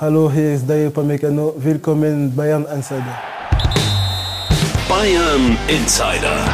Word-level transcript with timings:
Hallo, 0.00 0.28
hier 0.28 0.54
ist 0.54 0.68
Dayo 0.68 0.90
Pamecano. 0.90 1.54
Willkommen 1.56 2.34
Bayern 2.34 2.66
Insider. 2.66 3.16
Bayern 4.88 5.56
Insider. 5.68 6.44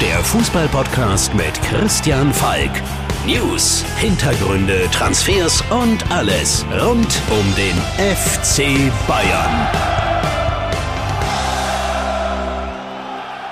Der 0.00 0.24
Fußballpodcast 0.24 1.34
mit 1.34 1.60
Christian 1.60 2.32
Falk. 2.32 2.70
News, 3.26 3.84
Hintergründe, 3.98 4.88
Transfers 4.90 5.62
und 5.68 6.10
alles 6.10 6.64
rund 6.80 7.20
um 7.30 7.54
den 7.54 7.76
FC 7.98 8.90
Bayern. 9.06 9.68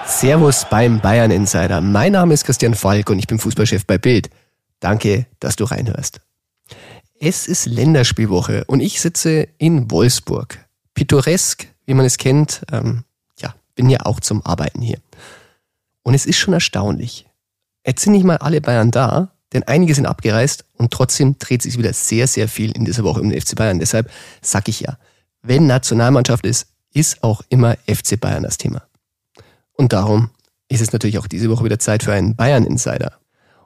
Servus 0.07 0.65
beim 0.71 1.01
Bayern 1.01 1.31
Insider. 1.31 1.83
Mein 1.83 2.13
Name 2.13 2.33
ist 2.33 2.45
Christian 2.47 2.73
Falk 2.73 3.11
und 3.11 3.19
ich 3.19 3.27
bin 3.27 3.39
Fußballchef 3.39 3.85
bei 3.87 3.99
Bild. 3.99 4.31
Danke, 4.81 5.27
dass 5.39 5.57
du 5.57 5.65
reinhörst. 5.65 6.23
Es 7.25 7.47
ist 7.47 7.67
Länderspielwoche 7.67 8.65
und 8.65 8.81
ich 8.81 9.01
sitze 9.01 9.47
in 9.59 9.93
Wolfsburg. 9.93 10.59
Pittoresk, 10.95 11.69
wie 11.87 11.95
man 11.95 12.05
es 12.05 12.19
kennt. 12.19 12.63
Ähm, 12.73 13.05
ja, 13.39 13.55
bin 13.77 13.89
ja 13.89 14.01
auch 14.07 14.19
zum 14.19 14.45
Arbeiten 14.45 14.83
hier. 14.83 14.99
Und 16.03 16.15
es 16.15 16.27
ist 16.27 16.37
schon 16.37 16.53
erstaunlich. 16.53 17.29
Jetzt 17.87 18.03
sind 18.03 18.15
nicht 18.15 18.25
mal 18.25 18.39
alle 18.39 18.61
Bayern 18.61 18.91
da, 18.91 19.31
denn 19.53 19.63
einige 19.63 19.95
sind 19.95 20.07
abgereist 20.07 20.65
und 20.79 20.93
trotzdem 20.93 21.39
dreht 21.39 21.63
sich 21.63 21.79
wieder 21.79 21.93
sehr, 21.93 22.27
sehr 22.27 22.49
viel 22.49 22.73
in 22.73 22.85
dieser 22.85 23.05
Woche 23.05 23.21
um 23.21 23.31
den 23.31 23.41
FC 23.41 23.55
Bayern. 23.55 23.79
Deshalb 23.79 24.11
sag 24.41 24.67
ich 24.67 24.81
ja, 24.81 24.99
wenn 25.43 25.69
Nationalmannschaft 25.69 26.45
ist, 26.45 26.67
ist 26.93 27.23
auch 27.23 27.43
immer 27.51 27.77
FC 27.87 28.19
Bayern 28.19 28.43
das 28.43 28.59
Thema. 28.59 28.83
Und 29.75 29.93
darum 29.93 30.31
ist 30.67 30.81
es 30.81 30.93
natürlich 30.93 31.19
auch 31.19 31.29
diese 31.29 31.49
Woche 31.51 31.65
wieder 31.65 31.79
Zeit 31.79 32.03
für 32.03 32.15
einen 32.15 32.35
Bayern 32.35 32.67
Insider. 32.67 33.22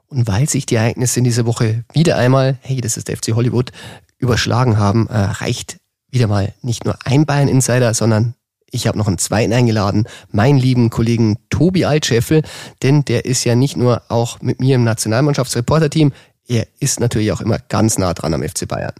Und 0.07 0.27
weil 0.27 0.47
sich 0.47 0.65
die 0.65 0.75
Ereignisse 0.75 1.19
in 1.19 1.25
dieser 1.25 1.45
Woche 1.45 1.83
wieder 1.93 2.17
einmal, 2.17 2.57
hey, 2.61 2.79
das 2.81 2.97
ist 2.97 3.07
der 3.09 3.17
FC 3.17 3.33
Hollywood, 3.33 3.71
überschlagen 4.17 4.77
haben, 4.77 5.07
äh, 5.07 5.17
reicht 5.17 5.79
wieder 6.09 6.27
mal 6.27 6.53
nicht 6.61 6.85
nur 6.85 6.97
ein 7.05 7.25
Bayern 7.25 7.49
Insider, 7.49 7.93
sondern 7.93 8.35
ich 8.69 8.87
habe 8.87 8.97
noch 8.97 9.07
einen 9.07 9.17
zweiten 9.17 9.53
eingeladen, 9.53 10.07
meinen 10.31 10.57
lieben 10.57 10.89
Kollegen 10.89 11.37
Tobi 11.49 11.85
Altscheffel, 11.85 12.43
denn 12.83 13.05
der 13.05 13.25
ist 13.25 13.43
ja 13.43 13.55
nicht 13.55 13.77
nur 13.77 14.03
auch 14.09 14.41
mit 14.41 14.59
mir 14.59 14.75
im 14.75 14.83
Nationalmannschaftsreporter-Team, 14.83 16.11
er 16.47 16.67
ist 16.79 16.99
natürlich 16.99 17.31
auch 17.31 17.41
immer 17.41 17.59
ganz 17.59 17.97
nah 17.97 18.13
dran 18.13 18.33
am 18.33 18.43
FC 18.43 18.67
Bayern. 18.67 18.93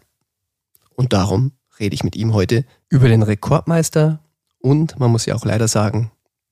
Und 0.96 1.14
darum 1.14 1.54
rede 1.80 1.96
ich 1.96 2.04
mit 2.04 2.16
ihm 2.16 2.34
heute 2.34 2.66
über 2.90 3.08
den 3.08 3.24
Rekordmeister 3.24 4.20
und 4.60 5.00
man 5.00 5.12
muss 5.12 5.26
ja 5.26 5.36
auch 5.36 5.46
leider 5.46 5.68
sagen, 5.68 6.12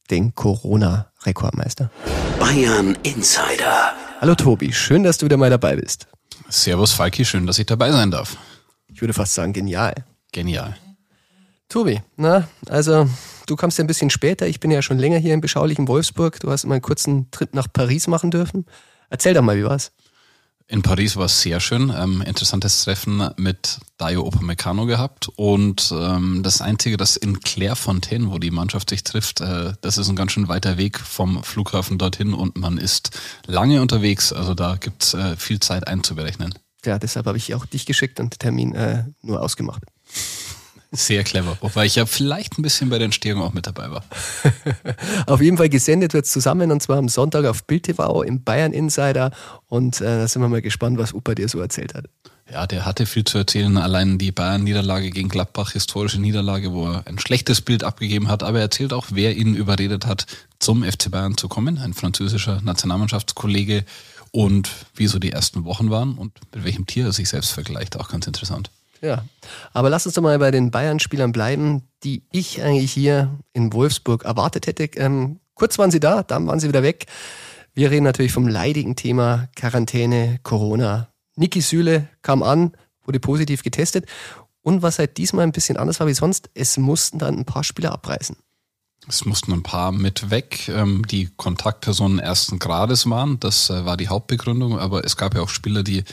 den 0.09 0.35
Corona-Rekordmeister. 0.35 1.89
Bayern 2.39 2.97
Insider. 3.03 3.93
Hallo 4.25 4.33
Tobi, 4.33 4.73
schön, 4.73 5.03
dass 5.03 5.19
du 5.19 5.27
wieder 5.27 5.37
mal 5.37 5.51
dabei 5.51 5.75
bist. 5.75 6.07
Servus 6.49 6.91
Falki, 6.91 7.23
schön, 7.23 7.45
dass 7.45 7.59
ich 7.59 7.67
dabei 7.67 7.91
sein 7.91 8.09
darf. 8.09 8.37
Ich 8.91 8.99
würde 8.99 9.13
fast 9.13 9.35
sagen, 9.35 9.53
genial. 9.53 9.93
Genial. 10.31 10.75
Tobi, 11.69 12.01
na, 12.15 12.47
also 12.67 13.07
du 13.45 13.55
kommst 13.55 13.77
ja 13.77 13.83
ein 13.83 13.87
bisschen 13.87 14.09
später. 14.09 14.47
Ich 14.47 14.59
bin 14.59 14.71
ja 14.71 14.81
schon 14.81 14.97
länger 14.97 15.19
hier 15.19 15.35
im 15.35 15.41
beschaulichen 15.41 15.87
Wolfsburg. 15.87 16.39
Du 16.39 16.49
hast 16.49 16.65
mal 16.65 16.73
einen 16.73 16.81
kurzen 16.81 17.29
Trip 17.29 17.53
nach 17.53 17.67
Paris 17.71 18.07
machen 18.07 18.31
dürfen. 18.31 18.65
Erzähl 19.11 19.35
doch 19.35 19.43
mal, 19.43 19.57
wie 19.57 19.63
war's? 19.65 19.91
In 20.67 20.81
Paris 20.81 21.15
war 21.15 21.25
es 21.25 21.41
sehr 21.41 21.59
schön. 21.59 21.93
Ähm, 21.95 22.23
interessantes 22.23 22.83
Treffen 22.83 23.29
mit 23.37 23.79
Dayo 23.97 24.25
Opamecano 24.25 24.87
gehabt. 24.87 25.29
Und 25.35 25.93
ähm, 25.95 26.41
das 26.41 26.59
Einzige, 26.61 26.97
das 26.97 27.17
in 27.17 27.39
Clairefontaine, 27.39 28.31
wo 28.31 28.39
die 28.39 28.49
Mannschaft 28.49 28.89
sich 28.89 29.03
trifft, 29.03 29.41
äh, 29.41 29.73
das 29.81 29.99
ist 29.99 30.09
ein 30.09 30.15
ganz 30.15 30.31
schön 30.31 30.47
weiter 30.47 30.77
Weg 30.77 30.99
vom 30.99 31.43
Flughafen 31.43 31.99
dorthin 31.99 32.33
und 32.33 32.57
man 32.57 32.79
ist 32.79 33.11
lange 33.45 33.79
unterwegs. 33.79 34.33
Also 34.33 34.55
da 34.55 34.75
gibt's 34.75 35.13
äh, 35.13 35.35
viel 35.37 35.59
Zeit 35.59 35.87
einzuberechnen. 35.87 36.55
Ja, 36.83 36.97
deshalb 36.97 37.27
habe 37.27 37.37
ich 37.37 37.53
auch 37.53 37.65
dich 37.67 37.85
geschickt 37.85 38.19
und 38.19 38.33
den 38.33 38.39
Termin 38.39 38.73
äh, 38.73 39.03
nur 39.21 39.41
ausgemacht. 39.41 39.83
Sehr 40.95 41.23
clever, 41.23 41.57
wobei 41.61 41.85
ich 41.85 41.95
ja 41.95 42.05
vielleicht 42.05 42.57
ein 42.57 42.61
bisschen 42.61 42.89
bei 42.89 42.97
der 42.97 43.05
Entstehung 43.05 43.41
auch 43.41 43.53
mit 43.53 43.67
dabei 43.67 43.91
war. 43.91 44.03
auf 45.27 45.41
jeden 45.41 45.57
Fall 45.57 45.69
gesendet 45.69 46.13
wird 46.13 46.25
es 46.25 46.31
zusammen 46.31 46.71
und 46.71 46.81
zwar 46.81 46.97
am 46.97 47.09
Sonntag 47.09 47.45
auf 47.45 47.63
Bild 47.63 47.83
TV 47.83 48.23
im 48.23 48.43
Bayern 48.43 48.73
Insider 48.73 49.31
und 49.67 50.01
äh, 50.01 50.03
da 50.03 50.27
sind 50.27 50.41
wir 50.41 50.49
mal 50.49 50.61
gespannt, 50.61 50.97
was 50.97 51.13
Upa 51.13 51.35
dir 51.35 51.49
so 51.49 51.59
erzählt 51.59 51.93
hat. 51.93 52.05
Ja, 52.51 52.67
der 52.67 52.85
hatte 52.85 53.07
viel 53.07 53.23
zu 53.23 53.39
erzählen. 53.39 53.75
Allein 53.77 54.19
die 54.19 54.31
Bayern-Niederlage 54.31 55.09
gegen 55.09 55.29
Gladbach, 55.29 55.71
historische 55.71 56.21
Niederlage, 56.21 56.73
wo 56.73 56.87
er 56.87 57.07
ein 57.07 57.17
schlechtes 57.17 57.61
Bild 57.61 57.83
abgegeben 57.83 58.27
hat. 58.27 58.43
Aber 58.43 58.59
er 58.59 58.65
erzählt 58.65 58.93
auch, 58.93 59.07
wer 59.09 59.35
ihn 59.35 59.55
überredet 59.55 60.05
hat, 60.05 60.27
zum 60.59 60.83
FC 60.83 61.09
Bayern 61.09 61.37
zu 61.37 61.47
kommen. 61.47 61.79
Ein 61.79 61.95
französischer 61.95 62.61
Nationalmannschaftskollege. 62.61 63.83
Und 64.29 64.69
wie 64.93 65.07
so 65.07 65.17
die 65.17 65.31
ersten 65.31 65.63
Wochen 65.63 65.89
waren 65.89 66.17
und 66.17 66.33
mit 66.53 66.65
welchem 66.65 66.85
Tier 66.85 67.05
er 67.05 67.13
sich 67.13 67.29
selbst 67.29 67.51
vergleicht. 67.51 67.97
Auch 67.97 68.09
ganz 68.09 68.27
interessant. 68.27 68.69
Ja, 69.05 69.23
aber 69.71 69.91
lass 69.91 70.07
uns 70.07 70.15
doch 70.15 70.23
mal 70.23 70.39
bei 70.39 70.49
den 70.49 70.71
Bayern-Spielern 70.71 71.31
bleiben, 71.31 71.83
die 72.03 72.23
ich 72.31 72.63
eigentlich 72.63 72.91
hier 72.91 73.37
in 73.53 73.71
Wolfsburg 73.71 74.25
erwartet 74.25 74.65
hätte. 74.65 74.85
Ähm, 74.95 75.39
kurz 75.53 75.77
waren 75.77 75.91
sie 75.91 75.99
da, 75.99 76.23
dann 76.23 76.47
waren 76.47 76.59
sie 76.59 76.67
wieder 76.67 76.81
weg. 76.81 77.05
Wir 77.75 77.91
reden 77.91 78.03
natürlich 78.03 78.31
vom 78.31 78.47
leidigen 78.47 78.95
Thema 78.95 79.47
Quarantäne, 79.55 80.39
Corona. 80.41 81.09
Niki 81.35 81.61
Süle 81.61 82.07
kam 82.23 82.41
an, 82.41 82.71
wurde 83.03 83.19
positiv 83.19 83.61
getestet. 83.61 84.07
Und 84.63 84.81
was 84.81 84.97
halt 84.97 85.17
diesmal 85.17 85.43
ein 85.43 85.51
bisschen 85.51 85.77
anders 85.77 85.99
war 85.99 86.07
wie 86.07 86.15
sonst, 86.15 86.49
es 86.55 86.77
mussten 86.77 87.19
dann 87.19 87.37
ein 87.37 87.45
paar 87.45 87.63
Spieler 87.63 87.91
abreißen. 87.91 88.37
Es 89.07 89.23
mussten 89.23 89.53
ein 89.53 89.61
paar 89.61 89.91
mit 89.91 90.31
weg, 90.31 90.67
ähm, 90.67 91.05
die 91.05 91.29
Kontaktpersonen 91.37 92.17
ersten 92.17 92.57
Grades 92.57 93.07
waren. 93.07 93.39
Das 93.39 93.69
äh, 93.69 93.85
war 93.85 93.97
die 93.97 94.07
Hauptbegründung. 94.07 94.79
Aber 94.79 95.05
es 95.05 95.15
gab 95.15 95.35
ja 95.35 95.41
auch 95.41 95.49
Spieler, 95.49 95.83
die 95.83 96.03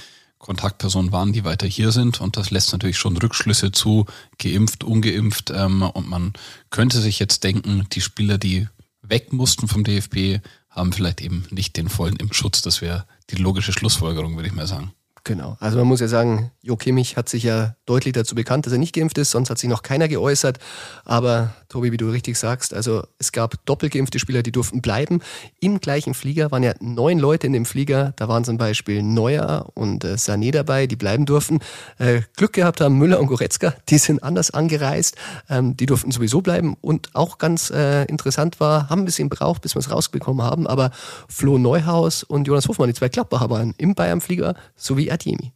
Kontaktpersonen 0.43 1.13
waren, 1.13 1.33
die 1.33 1.45
weiter 1.45 1.67
hier 1.67 1.93
sind. 1.93 2.21
Und 2.21 2.37
das 2.37 2.51
lässt 2.51 2.73
natürlich 2.73 2.99
schon 2.99 3.17
Rückschlüsse 3.17 3.73
zu, 3.73 4.05
geimpft, 4.39 4.85
ungeimpft. 4.85 5.51
Ähm, 5.55 5.83
und 5.83 6.09
man 6.09 6.35
könnte 6.69 7.01
sich 7.01 7.19
jetzt 7.19 7.45
denken, 7.45 7.87
die 7.93 8.03
Spieler, 8.03 8.37
die 8.37 8.69
weg 9.01 9.33
mussten 9.33 9.69
vom 9.69 9.85
DFB, 9.85 10.45
haben 10.69 10.93
vielleicht 10.93 11.21
eben 11.21 11.47
nicht 11.51 11.77
den 11.77 11.89
vollen 11.89 12.17
Impfschutz. 12.17 12.61
Das 12.61 12.83
wäre 12.83 13.07
die 13.31 13.37
logische 13.37 13.73
Schlussfolgerung, 13.73 14.37
würde 14.37 14.49
ich 14.49 14.55
mal 14.55 14.67
sagen. 14.67 14.93
Genau. 15.25 15.57
Also 15.61 15.79
man 15.79 15.87
muss 15.87 16.01
ja 16.01 16.09
sagen, 16.09 16.51
Jo 16.63 16.77
Kimmich 16.77 17.17
hat 17.17 17.29
sich 17.29 17.45
ja 17.45 17.77
deutlich 17.87 18.13
dazu 18.13 18.35
bekannt, 18.35 18.67
dass 18.67 18.73
er 18.73 18.81
nicht 18.81 18.93
geimpft 18.93 19.19
ist, 19.19 19.31
sonst 19.31 19.51
hat 19.51 19.59
sich 19.59 19.71
noch 19.71 19.83
keiner 19.83 20.09
geäußert. 20.09 20.59
Aber 21.05 21.55
Tobi, 21.69 21.93
wie 21.93 21.97
du 21.97 22.11
richtig 22.11 22.37
sagst, 22.37 22.75
also 22.75 23.05
es 23.19 23.31
gab 23.31 23.65
doppelgeimpfte 23.65 24.19
Spieler, 24.19 24.43
die 24.43 24.51
durften 24.51 24.83
bleiben. 24.83 25.21
Im 25.61 25.81
gleichen 25.81 26.15
Flieger 26.15 26.51
waren 26.51 26.65
ja 26.65 26.75
neun 26.81 27.21
Leute 27.21 27.47
in 27.47 27.53
dem 27.53 27.67
Flieger. 27.67 28.15
Da 28.17 28.27
waren 28.27 28.45
zum 28.45 28.59
Beispiel 28.59 29.05
Neuer 29.05 29.69
und 29.75 30.03
äh, 30.03 30.15
Sané 30.15 30.51
dabei, 30.51 30.89
die 30.89 30.97
bleiben 30.97 31.25
durften. 31.25 31.61
Äh, 31.99 32.23
Glück 32.37 32.55
gehabt 32.55 32.81
haben 32.81 32.99
Müller 32.99 33.21
und 33.21 33.29
Goretzka, 33.29 33.75
die 33.89 33.99
sind 33.99 34.25
anders 34.25 34.51
angereist. 34.51 35.17
Ähm, 35.49 35.77
die 35.77 35.87
durften 35.87 36.11
sowieso 36.11 36.41
bleiben. 36.41 36.77
Und 36.81 37.15
auch 37.15 37.39
ganz 37.39 37.71
äh, 37.71 38.05
interessant 38.07 38.59
war, 38.59 38.89
haben 38.89 39.03
ein 39.03 39.05
bisschen 39.05 39.31
gebraucht, 39.31 39.63
bis 39.63 39.77
wir 39.77 39.81
es 39.81 39.91
rausbekommen 39.91 40.45
haben, 40.45 40.67
aber 40.67 40.91
Flo 41.29 41.59
Neuhaus 41.59 42.25
und 42.25 42.49
Jonas 42.49 42.67
Hofmann, 42.67 42.89
die 42.89 42.95
zwei 42.95 43.09
Klappbacher 43.09 43.51
waren 43.51 43.75
im 43.79 43.95
Bayern-Flieger, 43.95 44.57
sowie 44.75 45.12
Ademi. 45.13 45.53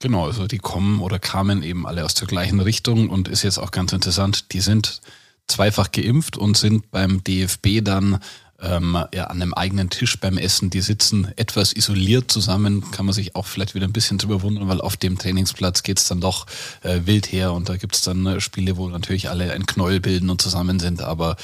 Genau, 0.00 0.26
also 0.26 0.46
die 0.46 0.58
kommen 0.58 1.00
oder 1.00 1.18
kamen 1.18 1.62
eben 1.62 1.86
alle 1.86 2.04
aus 2.04 2.14
der 2.14 2.28
gleichen 2.28 2.60
Richtung 2.60 3.08
und 3.08 3.28
ist 3.28 3.42
jetzt 3.42 3.58
auch 3.58 3.70
ganz 3.70 3.92
interessant, 3.92 4.52
die 4.52 4.60
sind 4.60 5.00
zweifach 5.46 5.92
geimpft 5.92 6.36
und 6.36 6.56
sind 6.56 6.90
beim 6.90 7.22
DFB 7.24 7.82
dann 7.82 8.20
ähm, 8.60 8.98
ja, 9.14 9.24
an 9.24 9.42
einem 9.42 9.54
eigenen 9.54 9.90
Tisch 9.90 10.18
beim 10.18 10.38
Essen. 10.38 10.70
Die 10.70 10.80
sitzen 10.80 11.28
etwas 11.36 11.72
isoliert 11.72 12.30
zusammen, 12.30 12.90
kann 12.90 13.06
man 13.06 13.14
sich 13.14 13.34
auch 13.34 13.46
vielleicht 13.46 13.74
wieder 13.74 13.86
ein 13.86 13.92
bisschen 13.92 14.18
drüber 14.18 14.42
wundern, 14.42 14.68
weil 14.68 14.80
auf 14.80 14.96
dem 14.96 15.18
Trainingsplatz 15.18 15.82
geht's 15.82 16.08
dann 16.08 16.20
doch 16.20 16.46
äh, 16.82 17.00
wild 17.04 17.30
her 17.32 17.52
und 17.52 17.68
da 17.68 17.76
gibt's 17.76 18.02
dann 18.02 18.26
äh, 18.26 18.40
Spiele, 18.40 18.76
wo 18.76 18.88
natürlich 18.88 19.28
alle 19.28 19.52
ein 19.52 19.66
Knäuel 19.66 20.00
bilden 20.00 20.30
und 20.30 20.40
zusammen 20.40 20.80
sind. 20.80 21.02
Aber 21.02 21.36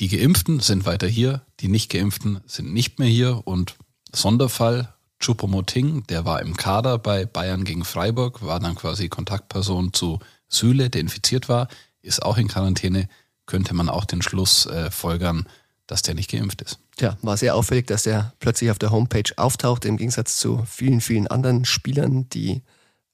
die 0.00 0.08
Geimpften 0.08 0.60
sind 0.60 0.86
weiter 0.86 1.06
hier, 1.06 1.42
die 1.60 1.68
nicht 1.68 1.90
Geimpften 1.90 2.40
sind 2.46 2.72
nicht 2.72 2.98
mehr 2.98 3.08
hier 3.08 3.42
und 3.44 3.76
Sonderfall 4.12 4.94
Choupo-Moting, 5.20 6.04
der 6.08 6.24
war 6.24 6.42
im 6.42 6.56
Kader 6.56 6.98
bei 6.98 7.24
Bayern 7.24 7.64
gegen 7.64 7.84
Freiburg, 7.84 8.44
war 8.44 8.60
dann 8.60 8.74
quasi 8.74 9.08
Kontaktperson 9.08 9.92
zu 9.92 10.20
Süle, 10.48 10.90
der 10.90 11.00
infiziert 11.00 11.48
war, 11.48 11.68
ist 12.02 12.22
auch 12.22 12.36
in 12.36 12.48
Quarantäne, 12.48 13.08
könnte 13.46 13.74
man 13.74 13.88
auch 13.88 14.04
den 14.04 14.22
Schluss 14.22 14.66
äh, 14.66 14.90
folgern, 14.90 15.46
dass 15.86 16.02
der 16.02 16.14
nicht 16.14 16.30
geimpft 16.30 16.62
ist. 16.62 16.78
Tja, 16.96 17.16
war 17.22 17.36
sehr 17.36 17.54
auffällig, 17.54 17.86
dass 17.86 18.02
der 18.02 18.32
plötzlich 18.40 18.70
auf 18.70 18.78
der 18.78 18.90
Homepage 18.90 19.32
auftaucht, 19.36 19.84
im 19.84 19.96
Gegensatz 19.96 20.38
zu 20.38 20.64
vielen, 20.66 21.00
vielen 21.00 21.26
anderen 21.26 21.64
Spielern, 21.64 22.28
die 22.30 22.62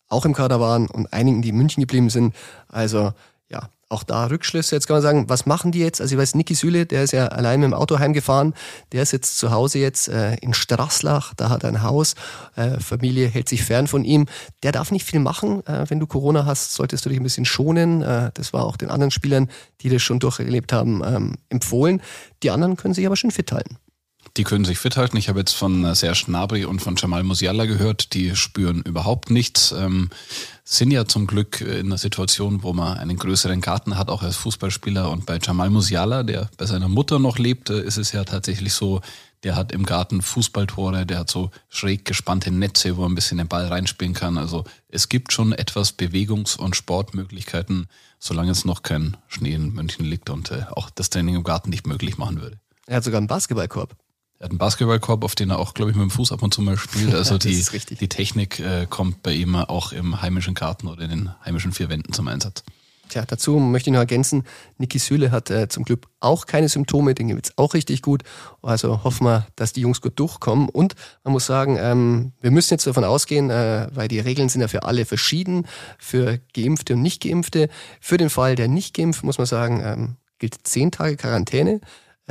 auch 0.09 0.25
im 0.25 0.35
Kader 0.35 0.61
waren 0.61 0.88
und 0.88 1.12
einigen, 1.12 1.43
die 1.43 1.50
in 1.50 1.56
München 1.56 1.81
geblieben 1.81 2.11
sind. 2.11 2.35
Also 2.69 3.12
ja, 3.52 3.69
auch 3.93 4.02
da 4.02 4.26
Rückschlüsse. 4.26 4.75
Jetzt 4.75 4.87
kann 4.87 4.96
man 4.96 5.02
sagen, 5.02 5.28
was 5.28 5.44
machen 5.44 5.70
die 5.70 5.81
jetzt? 5.81 6.00
Also 6.00 6.14
ich 6.14 6.20
weiß, 6.20 6.34
Niki 6.34 6.54
Süle, 6.54 6.87
der 6.87 7.04
ist 7.04 7.12
ja 7.12 7.26
allein 7.26 7.60
mit 7.60 7.69
dem 7.69 7.75
Auto 7.75 7.99
heimgefahren. 7.99 8.54
Der 8.93 9.02
ist 9.02 9.12
jetzt 9.12 9.37
zu 9.37 9.50
Hause 9.50 9.78
jetzt 9.78 10.08
äh, 10.08 10.37
in 10.37 10.54
Straßlach, 10.54 11.34
da 11.34 11.50
hat 11.50 11.62
er 11.62 11.69
ein 11.69 11.82
Haus. 11.82 12.14
Äh, 12.56 12.81
Familie 12.81 13.28
hält 13.28 13.49
sich 13.49 13.62
fern 13.62 13.87
von 13.87 14.04
ihm. 14.04 14.26
Der 14.62 14.72
darf 14.72 14.90
nicht 14.90 15.04
viel 15.04 15.20
machen. 15.20 15.64
Äh, 15.66 15.84
wenn 15.88 16.00
du 16.00 16.06
Corona 16.06 16.46
hast, 16.46 16.72
solltest 16.72 17.04
du 17.04 17.10
dich 17.10 17.20
ein 17.20 17.25
bisschen 17.25 17.44
schonen. 17.44 18.02
Äh, 18.02 18.31
das 18.34 18.52
war 18.52 18.64
auch 18.64 18.78
den 18.78 18.90
anderen 18.90 19.10
Spielern, 19.10 19.50
die 19.82 19.90
das 19.90 20.02
schon 20.02 20.19
durcherlebt 20.19 20.72
haben, 20.72 21.02
ähm, 21.04 21.37
empfohlen. 21.50 22.00
Die 22.43 22.50
anderen 22.50 22.76
können 22.76 22.94
sich 22.94 23.04
aber 23.06 23.16
schon 23.16 23.31
fit 23.31 23.52
halten. 23.52 23.76
Die 24.38 24.44
können 24.44 24.64
sich 24.64 24.79
fit 24.79 24.96
halten. 24.96 25.19
Ich 25.19 25.29
habe 25.29 25.40
jetzt 25.40 25.52
von 25.52 25.94
Serge 25.94 26.25
Gnabry 26.26 26.64
und 26.64 26.81
von 26.81 26.96
Jamal 26.96 27.23
Musiala 27.23 27.67
gehört, 27.67 28.14
die 28.14 28.34
spüren 28.34 28.81
überhaupt 28.82 29.31
nichts. 29.31 29.73
Ähm, 29.73 30.08
sind 30.64 30.90
ja 30.90 31.05
zum 31.05 31.26
Glück 31.26 31.61
in 31.61 31.87
einer 31.87 31.99
Situation, 31.99 32.62
wo 32.62 32.73
man 32.73 32.96
einen 32.96 33.19
größeren 33.19 33.61
Garten 33.61 33.99
hat, 33.99 34.08
auch 34.08 34.23
als 34.23 34.37
Fußballspieler. 34.37 35.11
Und 35.11 35.26
bei 35.26 35.38
Jamal 35.43 35.69
Musiala, 35.69 36.23
der 36.23 36.49
bei 36.56 36.64
seiner 36.64 36.88
Mutter 36.88 37.19
noch 37.19 37.38
lebte, 37.38 37.75
ist 37.75 37.99
es 37.99 38.12
ja 38.12 38.25
tatsächlich 38.25 38.73
so, 38.73 39.02
der 39.43 39.56
hat 39.56 39.73
im 39.73 39.84
Garten 39.84 40.23
Fußballtore, 40.23 41.05
der 41.05 41.19
hat 41.19 41.31
so 41.31 41.50
schräg 41.69 42.05
gespannte 42.05 42.50
Netze, 42.50 42.96
wo 42.96 43.02
er 43.02 43.08
ein 43.08 43.14
bisschen 43.14 43.38
den 43.38 43.49
Ball 43.49 43.67
reinspielen 43.67 44.14
kann. 44.14 44.38
Also 44.38 44.64
es 44.88 45.08
gibt 45.08 45.32
schon 45.32 45.52
etwas 45.52 45.93
Bewegungs- 45.93 46.56
und 46.56 46.76
Sportmöglichkeiten, 46.76 47.88
solange 48.19 48.52
es 48.52 48.64
noch 48.64 48.82
kein 48.82 49.17
Schnee 49.28 49.52
in 49.52 49.73
München 49.73 50.06
liegt 50.06 50.31
und 50.31 50.52
äh, 50.52 50.64
auch 50.70 50.90
das 50.90 51.11
Training 51.11 51.35
im 51.35 51.44
Garten 51.44 51.70
nicht 51.70 51.87
möglich 51.87 52.19
machen 52.19 52.40
würde. 52.40 52.58
Er 52.87 52.96
hat 52.96 53.05
sogar 53.05 53.19
einen 53.19 53.26
Basketballkorb. 53.26 53.96
Er 54.43 54.47
hat 54.47 54.50
einen 54.50 54.59
Basketballkorb, 54.59 55.23
auf 55.23 55.37
den 55.37 55.50
er 55.50 55.61
auch, 55.61 55.73
glaube 55.73 55.93
ich, 55.93 55.97
mit 55.97 56.03
dem 56.03 56.11
Fuß 56.11 56.33
ab 56.33 56.43
und 56.43 56.53
zu 56.53 56.62
mal 56.62 56.77
spielt. 56.77 57.15
Also 57.23 57.39
die, 57.39 57.65
die 58.00 58.09
Technik 58.09 58.59
äh, 58.59 58.89
kommt 58.91 59.23
bei 59.23 59.33
ihm 59.33 59.55
auch 59.55 59.93
im 59.93 60.21
heimischen 60.21 60.55
Garten 60.55 60.89
oder 60.89 61.03
in 61.03 61.11
den 61.11 61.31
heimischen 61.44 61.71
vier 61.71 61.89
Wänden 61.89 62.12
zum 62.12 62.27
Einsatz. 62.27 62.65
Tja, 63.09 63.23
dazu 63.25 63.61
möchte 63.61 63.91
ich 63.91 63.93
noch 63.93 64.00
ergänzen, 64.00 64.43
Niki 64.79 64.99
Süle 64.99 65.31
hat 65.31 65.49
äh, 65.50 65.69
zum 65.69 65.85
Glück 65.85 66.09
auch 66.19 66.47
keine 66.47 66.69
Symptome, 66.69 67.15
den 67.15 67.29
geht's 67.29 67.56
auch 67.56 67.73
richtig 67.75 68.03
gut. 68.03 68.25
Also 68.62 69.05
hoffen 69.05 69.29
wir, 69.29 69.47
dass 69.55 69.75
die 69.75 69.83
Jungs 69.83 70.00
gut 70.00 70.19
durchkommen. 70.19 70.69
Und 70.69 70.97
man 71.23 71.33
muss 71.33 71.47
sagen, 71.47 71.79
ähm, 71.81 72.33
wir 72.41 72.50
müssen 72.50 72.75
jetzt 72.75 72.87
davon 72.88 73.05
ausgehen, 73.05 73.49
äh, 73.49 73.87
weil 73.93 74.09
die 74.09 74.19
Regeln 74.19 74.49
sind 74.49 74.61
ja 74.61 74.67
für 74.67 74.83
alle 74.83 75.05
verschieden, 75.05 75.69
für 76.00 76.41
Geimpfte 76.53 76.95
und 76.95 77.03
Nicht-Geimpfte. 77.03 77.69
Für 78.00 78.17
den 78.17 78.29
Fall 78.29 78.56
der 78.56 78.67
Nicht-Geimpft 78.67 79.23
muss 79.23 79.38
man 79.38 79.47
sagen, 79.47 79.81
ähm, 79.85 80.17
gilt 80.41 80.67
zehn 80.67 80.91
Tage 80.91 81.17
Quarantäne. 81.17 81.81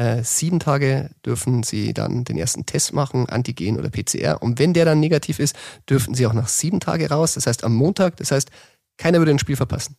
Äh, 0.02 0.24
sieben 0.24 0.60
Tage 0.60 1.12
dürfen 1.24 1.62
sie 1.62 1.94
dann 1.94 2.24
den 2.24 2.36
ersten 2.36 2.66
Test 2.66 2.92
machen, 2.92 3.30
Antigen 3.30 3.78
oder 3.78 3.92
PCR. 3.92 4.42
Und 4.42 4.58
wenn 4.58 4.74
der 4.74 4.84
dann 4.84 5.00
negativ 5.00 5.38
ist, 5.38 5.56
dürfen 5.88 6.16
sie 6.16 6.26
auch 6.26 6.34
nach 6.34 6.48
sieben 6.48 6.80
Tage 6.80 7.08
raus. 7.12 7.36
Das 7.36 7.46
heißt 7.46 7.64
am 7.64 7.76
Montag. 7.76 8.18
Das 8.18 8.32
heißt, 8.32 8.50
keiner 8.98 9.20
würde 9.20 9.30
ein 9.30 9.38
Spiel 9.38 9.56
verpassen. 9.56 9.96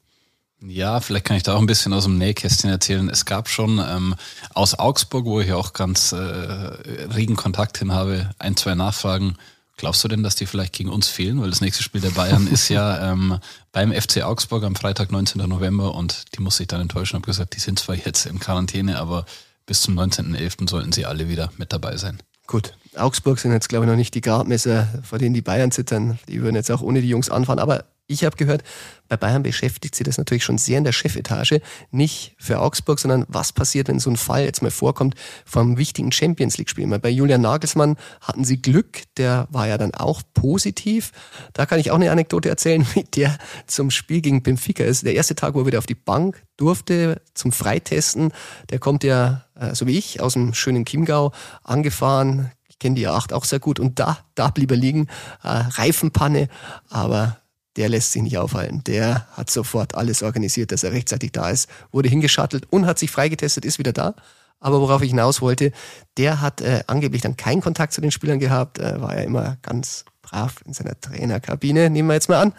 Ja, 0.60 0.99
vielleicht 0.99 1.25
kann 1.25 1.37
ich 1.37 1.44
da 1.44 1.54
auch 1.54 1.60
ein 1.60 1.66
bisschen 1.66 1.93
aus 1.93 2.02
dem 2.02 2.19
Nähkästchen 2.19 2.69
erzählen. 2.69 3.08
Es 3.10 3.26
gab 3.26 3.49
schon 3.49 3.78
ähm, 3.78 4.16
aus 4.54 4.76
Augsburg, 4.76 5.25
wo 5.25 5.40
ich 5.40 5.52
auch 5.52 5.72
ganz 5.72 6.10
äh, 6.10 6.16
regen 6.16 7.37
Kontakt 7.37 7.78
hin 7.78 7.93
habe, 7.93 8.31
ein, 8.40 8.56
zwei 8.56 8.75
Nachfragen. 8.75 9.37
Glaubst 9.76 10.02
du 10.02 10.08
denn, 10.08 10.25
dass 10.25 10.34
die 10.34 10.46
vielleicht 10.46 10.72
gegen 10.72 10.90
uns 10.90 11.06
fehlen? 11.06 11.40
Weil 11.40 11.50
das 11.50 11.60
nächste 11.60 11.84
Spiel 11.84 12.00
der 12.00 12.10
Bayern 12.10 12.48
ist 12.48 12.69
ja 12.69 13.12
ähm, 13.12 13.38
beim 13.70 13.93
FC 13.93 14.22
Augsburg 14.22 14.64
am 14.64 14.75
Freitag, 14.75 15.12
19. 15.12 15.48
November 15.48 15.94
und 15.94 16.25
die 16.37 16.43
muss 16.43 16.56
sich 16.56 16.66
dann 16.66 16.81
enttäuschen. 16.81 17.14
Ich 17.14 17.20
habe 17.20 17.26
gesagt, 17.26 17.55
die 17.55 17.60
sind 17.60 17.78
zwar 17.78 17.94
jetzt 17.94 18.26
in 18.26 18.40
Quarantäne, 18.40 18.98
aber 18.98 19.26
bis 19.72 19.80
zum 19.80 19.98
19.11. 19.98 20.69
sollten 20.69 20.92
sie 20.92 21.06
alle 21.06 21.30
wieder 21.30 21.50
mit 21.56 21.72
dabei 21.72 21.96
sein. 21.96 22.22
Gut, 22.46 22.74
Augsburg 22.97 23.39
sind 23.39 23.53
jetzt, 23.53 23.69
glaube 23.69 23.87
ich, 23.87 23.91
noch 23.91 23.97
nicht 23.97 24.15
die 24.15 24.21
Gradmesser, 24.21 24.89
vor 25.03 25.19
denen 25.19 25.35
die 25.35 25.43
Bayern 25.43 25.71
zittern. 25.71 26.19
Die 26.29 26.43
würden 26.43 26.56
jetzt 26.56 26.71
auch 26.71 26.83
ohne 26.83 27.00
die 27.00 27.09
Jungs 27.09 27.31
anfahren. 27.31 27.59
Aber 27.59 27.85
ich 28.06 28.25
habe 28.25 28.37
gehört, 28.37 28.62
bei 29.09 29.17
Bayern 29.17 29.43
beschäftigt 29.43 29.94
sie 29.94 30.05
das 30.05 30.19
natürlich 30.19 30.44
schon 30.44 30.59
sehr 30.59 30.79
in 30.79 30.85
der 30.85 30.93
Chefetage. 30.93 31.61
Nicht 31.91 32.35
für 32.39 32.61
Augsburg, 32.61 32.99
sondern 32.99 33.25
was 33.29 33.53
passiert, 33.53 33.89
wenn 33.89 34.00
so 34.00 34.11
ein 34.11 34.17
Fall 34.17 34.44
jetzt 34.44 34.62
mal 34.62 34.71
vorkommt 34.71 35.15
vom 35.47 35.79
wichtigen 35.79 36.12
Champions 36.12 36.59
League-Spiel. 36.59 36.87
Bei 36.99 37.09
Julian 37.09 37.41
Nagelsmann 37.41 37.97
hatten 38.21 38.44
sie 38.44 38.61
Glück, 38.61 39.03
der 39.17 39.49
war 39.50 39.69
ja 39.69 39.79
dann 39.79 39.94
auch 39.94 40.23
positiv. 40.35 41.12
Da 41.55 41.65
kann 41.65 41.81
ich 41.81 41.91
auch 41.91 41.97
eine 41.97 42.11
Anekdote 42.11 42.49
erzählen, 42.49 42.87
wie 42.94 43.05
der 43.05 43.39
zum 43.67 43.91
Spiel 43.91 44.21
gegen 44.21 44.43
Benfica 44.43 44.85
ist. 44.85 45.06
Der 45.06 45.15
erste 45.15 45.35
Tag, 45.35 45.55
wo 45.55 45.61
er 45.61 45.67
wieder 45.67 45.79
auf 45.79 45.87
die 45.87 45.94
Bank 45.94 46.43
durfte 46.56 47.23
zum 47.35 47.53
Freitesten, 47.53 48.33
der 48.71 48.79
kommt 48.79 49.05
ja, 49.05 49.44
äh, 49.55 49.75
so 49.75 49.87
wie 49.87 49.97
ich, 49.97 50.21
aus 50.21 50.35
dem 50.35 50.55
schönen 50.55 50.85
Chiemgau 50.85 51.33
angefahren. 51.62 52.50
Kenne 52.82 52.96
die 52.96 53.08
A8 53.08 53.32
auch 53.32 53.44
sehr 53.44 53.61
gut. 53.61 53.79
Und 53.79 53.99
da, 53.99 54.19
da 54.34 54.50
blieb 54.50 54.73
er 54.73 54.76
liegen. 54.76 55.06
Äh, 55.43 55.49
Reifenpanne, 55.49 56.49
aber 56.90 57.38
der 57.76 57.88
lässt 57.88 58.12
sich 58.12 58.23
nicht 58.23 58.37
aufhalten. 58.38 58.82
Der 58.84 59.26
hat 59.32 59.50
sofort 59.50 59.94
alles 59.94 60.23
organisiert, 60.23 60.73
dass 60.73 60.82
er 60.82 60.93
rechtzeitig 60.93 61.32
da 61.32 61.49
ist, 61.49 61.70
wurde 61.93 62.08
hingeschattelt 62.08 62.67
und 62.70 62.87
hat 62.87 62.99
sich 62.99 63.11
freigetestet, 63.11 63.64
ist 63.64 63.79
wieder 63.79 63.93
da. 63.93 64.14
Aber 64.61 64.81
worauf 64.81 65.02
ich 65.02 65.11
hinaus 65.11 65.40
wollte, 65.40 65.73
der 66.17 66.40
hat 66.40 66.61
äh, 66.61 66.82
angeblich 66.87 67.23
dann 67.23 67.37
keinen 67.37 67.62
Kontakt 67.62 67.93
zu 67.93 68.00
den 68.00 68.11
Spielern 68.11 68.38
gehabt, 68.38 68.79
äh, 68.79 69.00
war 69.00 69.17
ja 69.17 69.23
immer 69.23 69.56
ganz 69.62 70.05
brav 70.23 70.56
in 70.67 70.73
seiner 70.73 71.00
Trainerkabine, 71.00 71.88
nehmen 71.88 72.08
wir 72.08 72.14
jetzt 72.14 72.29
mal 72.29 72.40
an. 72.40 72.52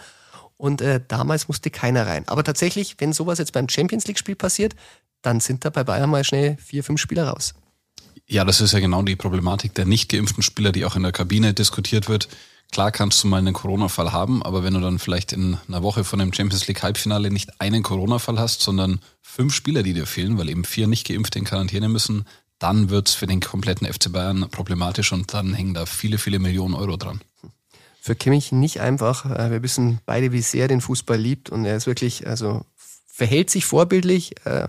Und 0.58 0.81
äh, 0.81 1.02
damals 1.06 1.48
musste 1.48 1.70
keiner 1.70 2.08
rein. 2.08 2.28
Aber 2.28 2.44
tatsächlich, 2.44 2.96
wenn 3.00 3.14
sowas 3.14 3.40
jetzt 3.40 3.54
beim 3.54 3.70
Champions 3.70 4.08
League-Spiel 4.08 4.36
passiert, 4.36 4.75
dann 5.22 5.40
sind 5.40 5.66
da 5.66 5.70
bei 5.70 5.84
Bayern 5.84 6.10
mal 6.10 6.24
schnell 6.24 6.58
vier, 6.58 6.84
fünf 6.84 7.02
Spieler 7.02 7.28
raus. 7.28 7.54
Ja, 8.28 8.46
das 8.46 8.62
ist 8.62 8.72
ja 8.72 8.80
genau 8.80 9.02
die 9.04 9.16
Problematik 9.16 9.74
der 9.75 9.86
nicht 9.86 10.10
geimpften 10.10 10.44
Spieler, 10.44 10.72
die 10.72 10.86
auch 10.86 10.96
in 10.96 11.04
der 11.04 11.12
Kabine 11.12 11.54
diskutiert 11.54 12.08
wird. 12.10 12.30
Klar 12.72 12.92
kannst 12.92 13.24
du 13.24 13.28
mal 13.28 13.38
einen 13.38 13.54
Corona-Fall 13.54 14.14
haben, 14.14 14.42
aber 14.42 14.64
wenn 14.64 14.74
du 14.74 14.80
dann 14.80 14.98
vielleicht 14.98 15.31
in 15.31 15.58
einer 15.68 15.84
Woche 15.84 16.04
von 16.04 16.18
dem 16.18 16.34
Champions 16.34 16.68
League 16.68 16.81
Halbfinale 16.81 17.30
nicht 17.30 17.62
einen 17.62 17.84
Corona-Fall 17.84 18.40
hast, 18.40 18.62
sondern 18.62 19.00
fünf 19.22 19.54
Spieler, 19.54 19.84
die 19.84 19.94
dir 19.94 20.08
fehlen, 20.08 20.38
weil 20.40 20.50
eben 20.50 20.64
vier 20.64 20.88
nicht 20.88 21.08
geimpft 21.08 21.36
in 21.36 21.44
Quarantäne 21.44 21.88
müssen, 21.88 22.25
dann 22.58 22.90
wird's 22.90 23.14
für 23.14 23.28
den 23.28 23.42
kompletten 23.42 23.86
FC 23.86 24.12
Bayern 24.12 24.50
problematisch 24.50 25.12
und 25.12 25.34
dann 25.34 25.54
hängen 25.54 25.74
da 25.74 25.86
viele, 25.86 26.18
viele 26.18 26.40
Millionen 26.40 26.74
Euro 26.74 26.98
dran. 26.98 27.22
Für 28.02 28.16
Kimmich 28.16 28.52
nicht 28.52 28.80
einfach. 28.80 29.25
Äh, 29.30 29.52
wir 29.52 29.64
wissen 29.64 30.00
beide, 30.06 30.31
wie 30.31 30.42
sehr 30.42 30.64
er 30.64 30.68
den 30.68 30.81
Fußball 30.81 31.18
liebt 31.18 31.50
und 31.50 31.66
er 31.66 31.78
ist 31.78 31.88
wirklich, 31.88 32.25
also 32.25 32.66
verhält 33.06 33.50
sich 33.50 33.66
vorbildlich, 33.66 34.34
äh, 34.46 34.68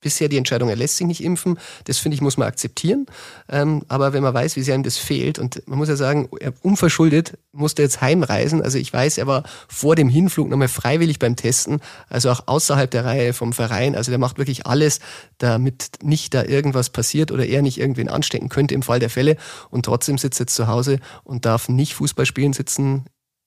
bisher 0.00 0.28
die 0.28 0.36
Entscheidung, 0.36 0.68
er 0.68 0.76
lässt 0.76 0.96
sich 0.96 1.06
nicht 1.06 1.22
impfen. 1.22 1.58
Das 1.84 1.98
finde 1.98 2.14
ich, 2.14 2.20
muss 2.20 2.36
man 2.36 2.48
akzeptieren. 2.48 3.06
Ähm, 3.48 3.82
aber 3.88 4.12
wenn 4.12 4.22
man 4.22 4.34
weiß, 4.34 4.56
wie 4.56 4.62
sehr 4.62 4.74
ihm 4.74 4.82
das 4.82 4.96
fehlt, 4.96 5.38
und 5.38 5.66
man 5.66 5.78
muss 5.78 5.88
ja 5.88 5.96
sagen, 5.96 6.28
er 6.40 6.52
unverschuldet 6.62 7.38
musste 7.52 7.82
jetzt 7.82 8.00
heimreisen. 8.00 8.62
Also 8.62 8.78
ich 8.78 8.92
weiß, 8.92 9.18
er 9.18 9.26
war 9.26 9.42
vor 9.68 9.96
dem 9.96 10.08
Hinflug 10.08 10.48
nochmal 10.48 10.68
freiwillig 10.68 11.18
beim 11.18 11.36
Testen, 11.36 11.80
also 12.08 12.30
auch 12.30 12.42
außerhalb 12.46 12.90
der 12.90 13.04
Reihe 13.04 13.32
vom 13.32 13.52
Verein. 13.52 13.96
Also 13.96 14.10
der 14.10 14.18
macht 14.18 14.38
wirklich 14.38 14.66
alles, 14.66 15.00
damit 15.38 15.90
nicht 16.02 16.34
da 16.34 16.44
irgendwas 16.44 16.90
passiert 16.90 17.32
oder 17.32 17.46
er 17.46 17.62
nicht 17.62 17.78
irgendwen 17.78 18.08
anstecken 18.08 18.48
könnte 18.48 18.74
im 18.74 18.82
Fall 18.82 19.00
der 19.00 19.10
Fälle. 19.10 19.36
Und 19.70 19.84
trotzdem 19.84 20.18
sitzt 20.18 20.40
er 20.40 20.44
jetzt 20.44 20.54
zu 20.54 20.66
Hause 20.66 21.00
und 21.24 21.44
darf 21.44 21.68
nicht 21.68 21.94
Fußball 21.94 22.26
spielen 22.26 22.52
sitzen. 22.52 23.04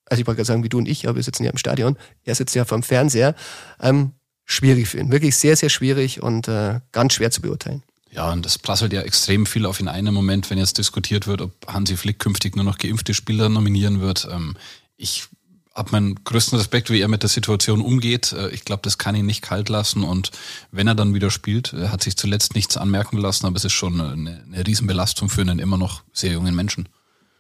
Also 0.10 0.22
ich 0.22 0.28
wollte 0.28 0.38
gerade 0.38 0.48
sagen, 0.48 0.64
wie 0.64 0.70
du 0.70 0.78
und 0.78 0.88
ich, 0.88 1.08
aber 1.08 1.16
wir 1.16 1.24
sitzen 1.24 1.44
ja 1.44 1.52
im 1.52 1.58
Stadion. 1.58 1.98
Er 2.24 2.36
sitzt 2.36 2.56
ja 2.56 2.66
vom 2.66 2.84
Fernseher. 2.84 3.36
Ähm, 3.82 4.12
schwierig 4.46 4.90
für 4.90 5.00
ihn. 5.00 5.12
Wirklich 5.12 5.36
sehr, 5.36 5.56
sehr 5.56 5.70
schwierig 5.70 6.22
und 6.22 6.48
äh, 6.48 6.80
ganz 6.92 7.14
schwer 7.14 7.32
zu 7.32 7.42
beurteilen. 7.42 7.84
Ja, 8.12 8.32
und 8.32 8.46
das 8.46 8.60
prasselt 8.60 8.94
ja 8.94 9.02
extrem 9.02 9.46
viel 9.46 9.66
auf 9.66 9.80
ihn 9.80 9.88
ein 9.88 10.06
im 10.06 10.14
Moment, 10.14 10.50
wenn 10.50 10.58
jetzt 10.60 10.78
diskutiert 10.78 11.26
wird, 11.26 11.42
ob 11.42 11.52
Hansi 11.68 11.98
Flick 11.98 12.20
künftig 12.20 12.56
nur 12.56 12.66
noch 12.66 12.78
geimpfte 12.78 13.14
Spieler 13.14 13.50
nominieren 13.50 14.02
wird. 14.02 14.28
Ähm, 14.32 14.56
ich 14.98 15.26
habe 15.74 15.92
meinen 15.92 16.24
größten 16.24 16.58
Respekt, 16.58 16.92
wie 16.92 17.02
er 17.02 17.08
mit 17.08 17.24
der 17.24 17.30
Situation 17.30 17.82
umgeht. 17.82 18.32
Äh, 18.34 18.50
ich 18.50 18.66
glaube, 18.66 18.82
das 18.84 19.00
kann 19.00 19.16
ihn 19.16 19.26
nicht 19.26 19.42
kalt 19.42 19.70
lassen. 19.70 20.04
Und 20.04 20.32
wenn 20.72 20.88
er 20.88 20.96
dann 20.96 21.16
wieder 21.16 21.32
spielt, 21.32 21.74
er 21.74 21.92
hat 21.92 22.04
sich 22.04 22.16
zuletzt 22.16 22.54
nichts 22.54 22.78
anmerken 22.78 23.18
lassen, 23.18 23.48
aber 23.48 23.56
es 23.56 23.66
ist 23.66 23.74
schon 23.74 24.00
eine, 24.00 24.44
eine 24.46 24.68
Riesenbelastung 24.68 25.30
für 25.30 25.42
einen 25.42 25.60
immer 25.60 25.78
noch 25.78 26.04
sehr 26.14 26.34
jungen 26.34 26.56
Menschen. 26.56 26.90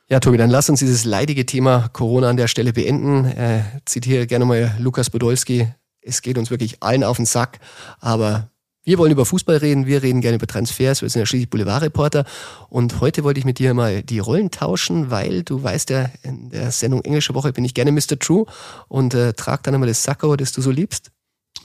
Ja, 0.09 0.19
Tobi, 0.19 0.37
dann 0.37 0.49
lass 0.49 0.69
uns 0.69 0.79
dieses 0.79 1.05
leidige 1.05 1.45
Thema 1.45 1.89
Corona 1.89 2.29
an 2.29 2.37
der 2.37 2.47
Stelle 2.47 2.73
beenden. 2.73 3.25
Äh, 3.25 3.63
zitiere 3.85 4.27
gerne 4.27 4.45
mal 4.45 4.75
Lukas 4.79 5.09
Podolski, 5.09 5.67
es 6.03 6.21
geht 6.21 6.37
uns 6.37 6.49
wirklich 6.49 6.81
allen 6.81 7.03
auf 7.03 7.17
den 7.17 7.25
Sack, 7.25 7.59
aber 7.99 8.49
wir 8.85 8.97
wollen 8.97 9.11
über 9.11 9.25
Fußball 9.25 9.57
reden, 9.57 9.85
wir 9.85 10.03
reden 10.03 10.19
gerne 10.19 10.35
über 10.35 10.47
Transfers, 10.47 11.01
wir 11.01 11.09
sind 11.09 11.21
ja 11.21 11.25
schließlich 11.25 11.49
Boulevardreporter 11.49 12.25
und 12.69 12.99
heute 12.99 13.23
wollte 13.23 13.39
ich 13.39 13.45
mit 13.45 13.59
dir 13.59 13.73
mal 13.73 14.03
die 14.03 14.19
Rollen 14.19 14.51
tauschen, 14.51 15.09
weil 15.09 15.43
du 15.43 15.63
weißt 15.63 15.89
ja, 15.89 16.09
in 16.23 16.49
der 16.49 16.71
Sendung 16.71 17.01
Englische 17.01 17.33
Woche 17.33 17.53
bin 17.53 17.63
ich 17.63 17.73
gerne 17.73 17.91
Mr. 17.93 18.19
True 18.19 18.45
und 18.89 19.13
äh, 19.13 19.33
trag 19.33 19.63
dann 19.63 19.73
einmal 19.73 19.87
das 19.87 20.03
Sacko, 20.03 20.35
das 20.35 20.51
du 20.51 20.61
so 20.61 20.71
liebst. 20.71 21.11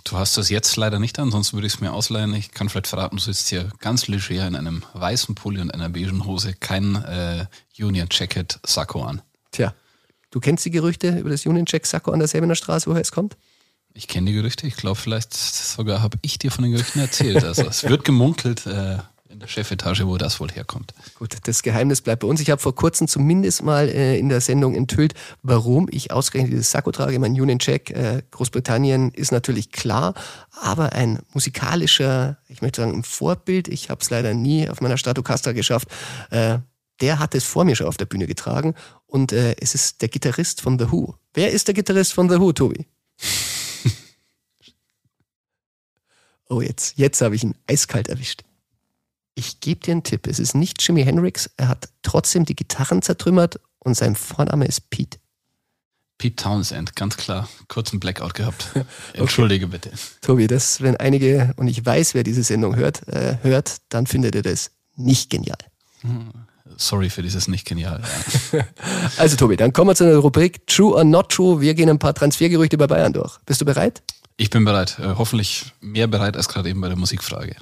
Du 0.05 0.17
hast 0.17 0.37
das 0.37 0.49
jetzt 0.49 0.77
leider 0.77 0.99
nicht 1.01 1.19
an, 1.19 1.31
sonst 1.31 1.53
würde 1.53 1.67
ich 1.67 1.75
es 1.75 1.81
mir 1.81 1.93
ausleihen. 1.93 2.33
Ich 2.35 2.53
kann 2.53 2.69
vielleicht 2.69 2.87
verraten, 2.87 3.17
du 3.17 3.23
sitzt 3.23 3.49
hier 3.49 3.69
ganz 3.81 4.07
leger 4.07 4.47
in 4.47 4.55
einem 4.55 4.85
weißen 4.95 5.35
Pulli 5.35 5.61
und 5.61 5.73
einer 5.73 5.89
beigen 5.89 6.25
Hose, 6.25 6.55
kein 6.55 6.95
äh, 7.05 7.47
Union 7.79 8.09
Jacket 8.11 8.61
Sakko 8.65 9.03
an. 9.03 9.23
Tja, 9.51 9.75
du 10.31 10.41
kennst 10.41 10.65
die 10.65 10.71
Gerüchte 10.71 11.19
über 11.19 11.31
das 11.31 11.45
Union 11.47 11.65
Jack 11.67 11.85
Sakko 11.85 12.13
an 12.13 12.21
der 12.21 12.29
Säbener 12.29 12.55
Straße, 12.55 12.89
woher 12.89 13.03
es 13.03 13.13
kommt? 13.13 13.37
Ich 13.99 14.07
kenne 14.07 14.31
die 14.31 14.37
Gerüchte. 14.37 14.65
Ich 14.65 14.77
glaube, 14.77 14.95
vielleicht 14.95 15.35
sogar 15.35 16.01
habe 16.01 16.19
ich 16.23 16.39
dir 16.39 16.53
von 16.53 16.63
den 16.63 16.71
Gerüchten 16.71 17.01
erzählt. 17.01 17.43
Also 17.43 17.67
es 17.67 17.83
wird 17.83 18.05
gemunkelt 18.05 18.65
äh, 18.65 18.99
in 19.29 19.41
der 19.41 19.49
Chefetage, 19.49 20.07
wo 20.07 20.17
das 20.17 20.39
wohl 20.39 20.53
herkommt. 20.53 20.95
Gut, 21.19 21.35
das 21.43 21.65
Geheimnis 21.65 22.01
bleibt 22.01 22.21
bei 22.21 22.29
uns. 22.29 22.41
Ich 22.41 22.49
habe 22.51 22.63
vor 22.63 22.77
kurzem 22.77 23.09
zumindest 23.09 23.65
mal 23.65 23.89
äh, 23.89 24.17
in 24.17 24.29
der 24.29 24.41
Sendung 24.41 24.77
enthüllt, 24.77 25.15
warum 25.43 25.89
ich 25.91 26.13
ausgerechnet 26.13 26.53
dieses 26.53 26.71
Sakko 26.71 26.93
trage. 26.93 27.19
Mein 27.19 27.33
Union 27.33 27.59
Jack 27.61 27.91
äh, 27.91 28.23
Großbritannien 28.31 29.11
ist 29.11 29.33
natürlich 29.33 29.73
klar, 29.73 30.15
aber 30.53 30.93
ein 30.93 31.19
musikalischer, 31.35 32.39
ich 32.47 32.63
möchte 32.63 32.83
sagen, 32.83 32.95
ein 32.95 33.03
Vorbild. 33.03 33.67
Ich 33.67 33.91
habe 33.91 34.01
es 34.01 34.11
leider 34.11 34.33
nie 34.33 34.69
auf 34.69 34.81
meiner 34.81 34.97
Stratocaster 34.97 35.55
geschafft. 35.55 35.89
Äh, 36.31 36.59
der 37.01 37.19
hat 37.19 37.35
es 37.35 37.43
vor 37.43 37.65
mir 37.65 37.75
schon 37.75 37.89
auf 37.89 37.97
der 37.97 38.07
Bühne 38.07 38.29
getragen 38.29 38.75
und 39.07 39.33
äh, 39.33 39.57
es 39.61 39.75
ist 39.75 40.03
der 40.03 40.09
Gitarrist 40.09 40.61
von 40.61 40.79
The 40.79 40.93
Who. 40.93 41.17
Wer 41.35 41.51
ist 41.51 41.67
der 41.67 41.75
Gitarrist 41.75 42.13
von 42.13 42.31
The 42.31 42.39
Who, 42.39 42.53
Tobi? 42.53 42.87
Oh, 46.49 46.61
jetzt, 46.61 46.97
jetzt 46.97 47.21
habe 47.21 47.35
ich 47.35 47.45
ihn 47.45 47.55
eiskalt 47.67 48.09
erwischt. 48.09 48.43
Ich 49.35 49.61
gebe 49.61 49.81
dir 49.81 49.93
einen 49.93 50.03
Tipp. 50.03 50.27
Es 50.27 50.39
ist 50.39 50.55
nicht 50.55 50.83
Jimi 50.83 51.05
Hendrix. 51.05 51.51
Er 51.57 51.69
hat 51.69 51.89
trotzdem 52.03 52.45
die 52.45 52.57
Gitarren 52.57 53.03
zertrümmert 53.03 53.61
und 53.79 53.95
sein 53.95 54.17
Vorname 54.17 54.67
ist 54.67 54.91
Pete. 54.91 55.19
Pete 56.19 56.35
Townsend, 56.35 56.97
ganz 56.97 57.17
klar. 57.17 57.49
Kurzen 57.69 58.01
Blackout 58.01 58.35
gehabt. 58.35 58.73
Entschuldige 59.13 59.69
bitte. 59.69 59.93
Tobi, 60.21 60.49
das, 60.49 60.81
wenn 60.81 60.97
einige, 60.97 61.55
und 61.57 61.69
ich 61.69 61.85
weiß, 61.87 62.15
wer 62.15 62.25
diese 62.25 62.43
Sendung 62.43 62.75
hört, 62.75 63.07
äh, 63.07 63.37
hört, 63.43 63.77
dann 63.89 64.07
findet 64.09 64.35
ihr 64.35 64.43
das 64.43 64.73
nicht 64.97 65.31
genial. 65.31 65.59
Sorry 66.77 67.09
für 67.09 67.23
dieses 67.23 67.47
nicht 67.47 67.67
genial. 67.67 68.03
Ja. 68.53 68.65
Also 69.17 69.37
Tobi, 69.37 69.57
dann 69.57 69.73
kommen 69.73 69.91
wir 69.91 69.95
zu 69.95 70.05
einer 70.05 70.17
Rubrik 70.17 70.67
True 70.67 70.95
or 70.95 71.05
Not 71.05 71.31
True. 71.31 71.61
Wir 71.61 71.75
gehen 71.75 71.89
ein 71.89 71.99
paar 71.99 72.15
Transfergerüchte 72.15 72.77
bei 72.77 72.87
Bayern 72.87 73.13
durch. 73.13 73.39
Bist 73.47 73.61
du 73.61 73.65
bereit? 73.65 74.03
Ich 74.41 74.51
bin 74.51 74.65
bereit. 74.65 75.01
Äh, 75.01 75.17
hoffentlich 75.19 75.73
mehr 75.81 76.07
bereit 76.07 76.37
als 76.37 76.49
gerade 76.49 76.69
eben 76.69 76.81
bei 76.81 76.87
der 76.87 76.97
Musikfrage. 76.97 77.57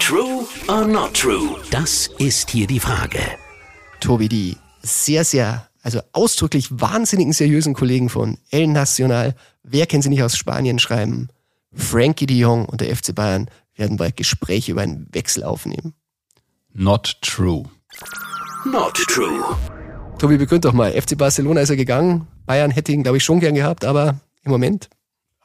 True 0.00 0.46
or 0.66 0.86
not 0.86 1.12
true? 1.12 1.60
Das 1.70 2.08
ist 2.16 2.48
hier 2.48 2.66
die 2.66 2.80
Frage. 2.80 3.20
Tobi, 4.00 4.30
die 4.30 4.56
sehr, 4.80 5.24
sehr, 5.26 5.68
also 5.82 6.00
ausdrücklich 6.12 6.68
wahnsinnigen 6.70 7.34
seriösen 7.34 7.74
Kollegen 7.74 8.08
von 8.08 8.38
El 8.50 8.66
Nacional, 8.68 9.36
wer 9.62 9.86
kennt 9.86 10.04
sie 10.04 10.08
nicht 10.08 10.22
aus 10.22 10.34
Spanien, 10.34 10.78
schreiben, 10.78 11.28
Frankie 11.74 12.26
de 12.26 12.38
Jong 12.38 12.64
und 12.64 12.80
der 12.80 12.96
FC 12.96 13.14
Bayern 13.14 13.50
werden 13.76 13.98
bald 13.98 14.16
Gespräche 14.16 14.72
über 14.72 14.80
einen 14.80 15.08
Wechsel 15.12 15.44
aufnehmen. 15.44 15.92
Not 16.72 17.18
true. 17.20 17.64
Not 18.64 18.94
true. 18.94 19.44
Tobi, 20.18 20.38
begründ 20.38 20.64
doch 20.64 20.72
mal. 20.72 20.92
FC 20.92 21.18
Barcelona 21.18 21.60
ist 21.60 21.70
er 21.70 21.76
gegangen. 21.76 22.26
Bayern 22.46 22.70
hätte 22.70 22.90
ihn, 22.90 23.02
glaube 23.02 23.18
ich, 23.18 23.24
schon 23.24 23.40
gern 23.40 23.54
gehabt, 23.54 23.84
aber 23.84 24.20
im 24.44 24.50
Moment. 24.50 24.88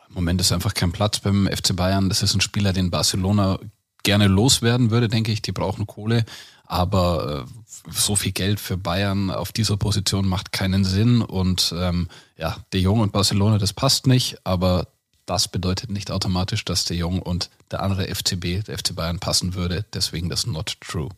Im 0.10 0.16
Moment 0.16 0.42
ist 0.42 0.52
einfach 0.52 0.74
kein 0.74 0.92
Platz 0.92 1.20
beim 1.20 1.48
FC 1.48 1.76
Bayern. 1.76 2.10
Das 2.10 2.24
ist 2.24 2.34
ein 2.34 2.42
Spieler, 2.42 2.74
den 2.74 2.92
Barcelona 2.92 3.60
gerne 4.04 4.28
loswerden 4.28 4.90
würde, 4.92 5.08
denke 5.08 5.32
ich. 5.32 5.42
Die 5.42 5.52
brauchen 5.52 5.88
Kohle. 5.88 6.26
Aber 6.66 7.46
äh, 7.46 7.92
so 7.92 8.16
viel 8.16 8.32
Geld 8.32 8.60
für 8.60 8.78
Bayern 8.78 9.32
auf 9.32 9.52
dieser 9.52 9.78
Position 9.78 10.28
macht 10.28 10.52
keinen 10.52 10.86
Sinn. 10.86 11.22
Und 11.22 11.74
ähm, 11.78 12.08
ja, 12.38 12.58
De 12.74 12.82
Jong 12.82 13.00
und 13.02 13.12
Barcelona, 13.12 13.58
das 13.58 13.74
passt 13.74 14.08
nicht. 14.08 14.38
Aber 14.46 14.88
das 15.26 15.48
bedeutet 15.50 15.92
nicht 15.92 16.10
automatisch, 16.10 16.64
dass 16.66 16.86
De 16.86 16.98
Jong 16.98 17.22
und 17.22 17.50
der 17.72 17.84
andere 17.84 18.08
FCB, 18.14 18.66
der 18.66 18.78
FC 18.78 18.96
Bayern, 18.96 19.20
passen 19.20 19.56
würde. 19.56 19.86
Deswegen 19.94 20.30
das 20.30 20.48
not 20.48 20.78
true. 20.82 21.10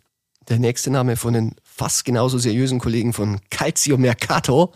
Der 0.50 0.58
nächste 0.58 0.89
Name 0.89 1.15
von 1.15 1.34
den 1.34 1.55
fast 1.63 2.05
genauso 2.05 2.39
seriösen 2.39 2.79
Kollegen 2.79 3.13
von 3.13 3.39
Calcio 3.51 3.98
Mercato, 3.98 4.74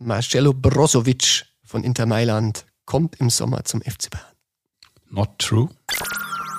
Marcelo 0.00 0.52
Brozovic 0.52 1.46
von 1.64 1.84
Inter 1.84 2.06
Mailand, 2.06 2.66
kommt 2.84 3.16
im 3.20 3.30
Sommer 3.30 3.64
zum 3.64 3.80
FC 3.80 4.10
Bayern. 4.10 4.26
Not 5.10 5.38
true. 5.38 5.68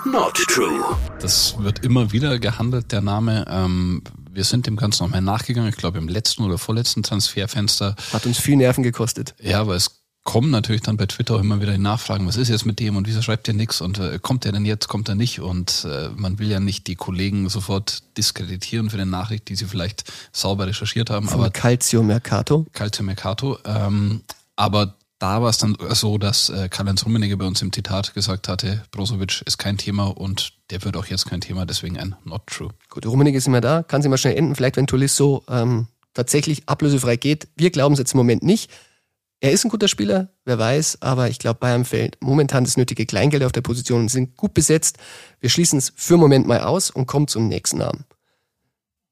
Not 0.05 0.35
true. 0.47 0.83
Das 1.21 1.55
wird 1.59 1.83
immer 1.83 2.11
wieder 2.11 2.37
gehandelt, 2.37 2.91
der 2.91 3.01
Name. 3.01 3.45
Ähm, 3.47 4.03
wir 4.29 4.43
sind 4.43 4.67
dem 4.67 4.75
Ganzen 4.75 5.03
nochmal 5.03 5.21
nachgegangen. 5.21 5.69
Ich 5.69 5.77
glaube, 5.77 5.97
im 5.97 6.07
letzten 6.07 6.43
oder 6.43 6.57
vorletzten 6.57 7.03
Transferfenster. 7.03 7.95
Hat 8.11 8.25
uns 8.25 8.39
viel 8.39 8.57
Nerven 8.57 8.83
gekostet. 8.83 9.33
Ja, 9.39 9.61
aber 9.61 9.75
es 9.75 10.03
kommen 10.23 10.51
natürlich 10.51 10.81
dann 10.81 10.97
bei 10.97 11.05
Twitter 11.05 11.35
auch 11.35 11.39
immer 11.39 11.61
wieder 11.61 11.73
die 11.73 11.77
Nachfragen, 11.77 12.25
was 12.27 12.37
ist 12.37 12.47
jetzt 12.47 12.65
mit 12.65 12.79
dem 12.79 12.95
und 12.95 13.07
wieso 13.07 13.21
schreibt 13.21 13.47
ihr 13.49 13.53
nichts 13.53 13.81
und 13.81 13.99
äh, 13.99 14.19
kommt 14.21 14.45
er 14.45 14.53
denn 14.53 14.65
jetzt, 14.65 14.87
kommt 14.87 15.09
er 15.09 15.15
nicht 15.15 15.41
und 15.41 15.85
äh, 15.89 16.09
man 16.15 16.39
will 16.39 16.49
ja 16.49 16.61
nicht 16.61 16.87
die 16.87 16.95
Kollegen 16.95 17.49
sofort 17.49 18.03
diskreditieren 18.17 18.89
für 18.89 18.95
eine 18.95 19.05
Nachricht, 19.05 19.49
die 19.49 19.55
sie 19.55 19.65
vielleicht 19.65 20.11
sauber 20.31 20.67
recherchiert 20.67 21.09
haben. 21.09 21.27
Von 21.27 21.41
aber 21.41 21.49
Calcio 21.49 22.03
Mercato. 22.03 22.65
Calcio 22.71 23.03
Mercato. 23.03 23.57
Ähm, 23.65 24.21
aber 24.55 24.95
da 25.23 25.41
war 25.41 25.49
es 25.49 25.57
dann 25.57 25.77
so, 25.91 26.17
dass 26.17 26.49
äh, 26.49 26.67
Karl-Heinz 26.67 27.05
Rummenigge 27.05 27.37
bei 27.37 27.45
uns 27.45 27.61
im 27.61 27.71
Zitat 27.71 28.13
gesagt 28.13 28.49
hatte, 28.49 28.83
Brozovic 28.91 29.41
ist 29.45 29.57
kein 29.57 29.77
Thema 29.77 30.07
und 30.07 30.51
der 30.69 30.83
wird 30.83 30.97
auch 30.97 31.05
jetzt 31.05 31.27
kein 31.27 31.39
Thema, 31.39 31.65
deswegen 31.65 31.97
ein 31.97 32.17
Not 32.25 32.45
True. 32.47 32.71
Gut, 32.89 33.05
Rummenigge 33.05 33.37
ist 33.37 33.47
immer 33.47 33.61
da, 33.61 33.83
kann 33.83 34.01
sie 34.01 34.09
mal 34.09 34.17
schnell 34.17 34.35
enden, 34.35 34.53
vielleicht 34.53 34.75
wenn 34.75 34.85
Tolisso 34.85 35.45
ähm, 35.47 35.87
tatsächlich 36.13 36.67
ablösefrei 36.67 37.15
geht. 37.15 37.47
Wir 37.55 37.71
glauben 37.71 37.93
es 37.93 37.99
jetzt 37.99 38.13
im 38.13 38.17
Moment 38.17 38.43
nicht. 38.43 38.69
Er 39.39 39.53
ist 39.53 39.63
ein 39.63 39.69
guter 39.69 39.87
Spieler, 39.87 40.27
wer 40.43 40.59
weiß, 40.59 41.01
aber 41.01 41.29
ich 41.29 41.39
glaube, 41.39 41.59
Bayern 41.61 41.85
fällt 41.85 42.17
momentan 42.19 42.65
das 42.65 42.75
nötige 42.75 43.05
Kleingeld 43.05 43.45
auf 43.45 43.53
der 43.53 43.61
Position 43.61 44.01
und 44.01 44.09
sind 44.09 44.35
gut 44.35 44.53
besetzt. 44.53 44.97
Wir 45.39 45.49
schließen 45.49 45.79
es 45.79 45.93
für 45.95 46.15
einen 46.15 46.21
Moment 46.21 46.47
mal 46.47 46.59
aus 46.59 46.91
und 46.91 47.07
kommen 47.07 47.29
zum 47.29 47.47
nächsten 47.47 47.77
Namen. 47.77 48.03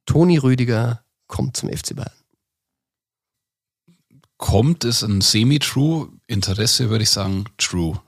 Toni 0.06 0.38
Rüdiger 0.38 1.06
kommt 1.27 1.56
zum 1.56 1.70
FC 1.70 1.96
Bayern. 1.96 2.21
Kommt 4.42 4.86
ist 4.86 5.04
ein 5.04 5.22
Semi-True, 5.22 6.10
Interesse 6.26 6.90
würde 6.90 7.04
ich 7.04 7.12
sagen 7.12 7.46
True. 7.60 8.02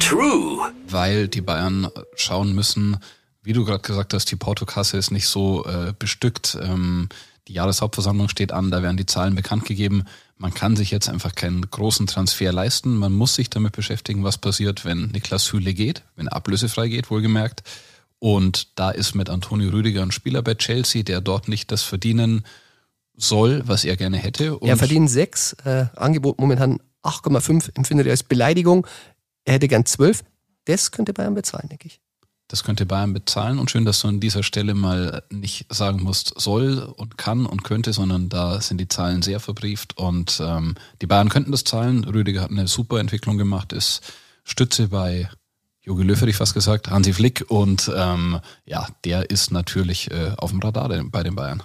True. 0.00 0.72
Weil 0.88 1.28
die 1.28 1.40
Bayern 1.40 1.88
schauen 2.16 2.52
müssen, 2.52 2.96
wie 3.44 3.52
du 3.52 3.64
gerade 3.64 3.80
gesagt 3.80 4.12
hast, 4.12 4.28
die 4.32 4.36
Portokasse 4.36 4.96
ist 4.96 5.12
nicht 5.12 5.28
so 5.28 5.64
äh, 5.66 5.94
bestückt. 5.96 6.58
Ähm, 6.60 7.08
die 7.46 7.52
Jahreshauptversammlung 7.52 8.28
steht 8.28 8.50
an, 8.50 8.72
da 8.72 8.82
werden 8.82 8.96
die 8.96 9.06
Zahlen 9.06 9.36
bekannt 9.36 9.66
gegeben. 9.66 10.04
Man 10.36 10.52
kann 10.52 10.74
sich 10.74 10.90
jetzt 10.90 11.08
einfach 11.08 11.36
keinen 11.36 11.70
großen 11.70 12.08
Transfer 12.08 12.52
leisten. 12.52 12.96
Man 12.96 13.12
muss 13.12 13.36
sich 13.36 13.48
damit 13.48 13.72
beschäftigen, 13.72 14.24
was 14.24 14.36
passiert, 14.36 14.84
wenn 14.84 15.06
Niklas 15.12 15.44
Süle 15.44 15.74
geht, 15.74 16.02
wenn 16.16 16.26
er 16.26 16.34
ablösefrei 16.34 16.88
geht, 16.88 17.08
wohlgemerkt. 17.08 17.62
Und 18.18 18.66
da 18.74 18.90
ist 18.90 19.14
mit 19.14 19.30
Antonio 19.30 19.70
Rüdiger 19.70 20.02
ein 20.02 20.10
Spieler 20.10 20.42
bei 20.42 20.56
Chelsea, 20.56 21.04
der 21.04 21.20
dort 21.20 21.46
nicht 21.46 21.70
das 21.70 21.84
verdienen 21.84 22.44
soll, 23.18 23.62
was 23.66 23.84
er 23.84 23.96
gerne 23.96 24.16
hätte. 24.16 24.56
Und 24.56 24.68
er 24.68 24.76
verdient 24.76 25.10
sechs, 25.10 25.52
äh, 25.64 25.86
Angebot 25.96 26.38
momentan 26.38 26.80
8,5, 27.02 27.76
empfindet 27.76 28.06
er 28.06 28.12
als 28.12 28.22
Beleidigung. 28.22 28.86
Er 29.44 29.54
hätte 29.54 29.68
gern 29.68 29.84
zwölf. 29.84 30.24
Das 30.64 30.90
könnte 30.90 31.12
Bayern 31.12 31.34
bezahlen, 31.34 31.68
denke 31.68 31.88
ich. 31.88 32.00
Das 32.48 32.64
könnte 32.64 32.86
Bayern 32.86 33.12
bezahlen 33.12 33.58
und 33.58 33.70
schön, 33.70 33.84
dass 33.84 34.00
du 34.00 34.08
an 34.08 34.20
dieser 34.20 34.42
Stelle 34.42 34.72
mal 34.72 35.22
nicht 35.30 35.66
sagen 35.70 36.02
musst, 36.02 36.32
soll 36.40 36.78
und 36.78 37.18
kann 37.18 37.44
und 37.44 37.62
könnte, 37.62 37.92
sondern 37.92 38.30
da 38.30 38.62
sind 38.62 38.78
die 38.78 38.88
Zahlen 38.88 39.20
sehr 39.20 39.38
verbrieft 39.38 39.98
und 39.98 40.40
ähm, 40.42 40.74
die 41.02 41.06
Bayern 41.06 41.28
könnten 41.28 41.50
das 41.50 41.64
zahlen. 41.64 42.04
Rüdiger 42.04 42.40
hat 42.40 42.50
eine 42.50 42.66
super 42.66 43.00
Entwicklung 43.00 43.36
gemacht, 43.36 43.74
ist 43.74 44.00
Stütze 44.44 44.88
bei 44.88 45.28
Jogi 45.82 46.04
Löw 46.04 46.20
hätte 46.20 46.30
ich 46.30 46.36
fast 46.36 46.54
gesagt, 46.54 46.90
Hansi 46.90 47.12
Flick 47.12 47.44
und 47.48 47.90
ähm, 47.94 48.40
ja, 48.64 48.86
der 49.04 49.30
ist 49.30 49.50
natürlich 49.50 50.10
äh, 50.10 50.32
auf 50.36 50.50
dem 50.50 50.60
Radar 50.60 50.88
bei 51.04 51.22
den 51.22 51.34
Bayern. 51.34 51.62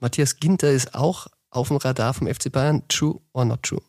Matthias 0.00 0.36
Ginter 0.36 0.70
ist 0.70 0.94
auch 0.94 1.26
auf 1.50 1.68
dem 1.68 1.76
Radar 1.76 2.14
vom 2.14 2.26
FC 2.26 2.50
Bayern. 2.50 2.82
True 2.88 3.20
or 3.32 3.44
not 3.44 3.62
true? 3.62 3.82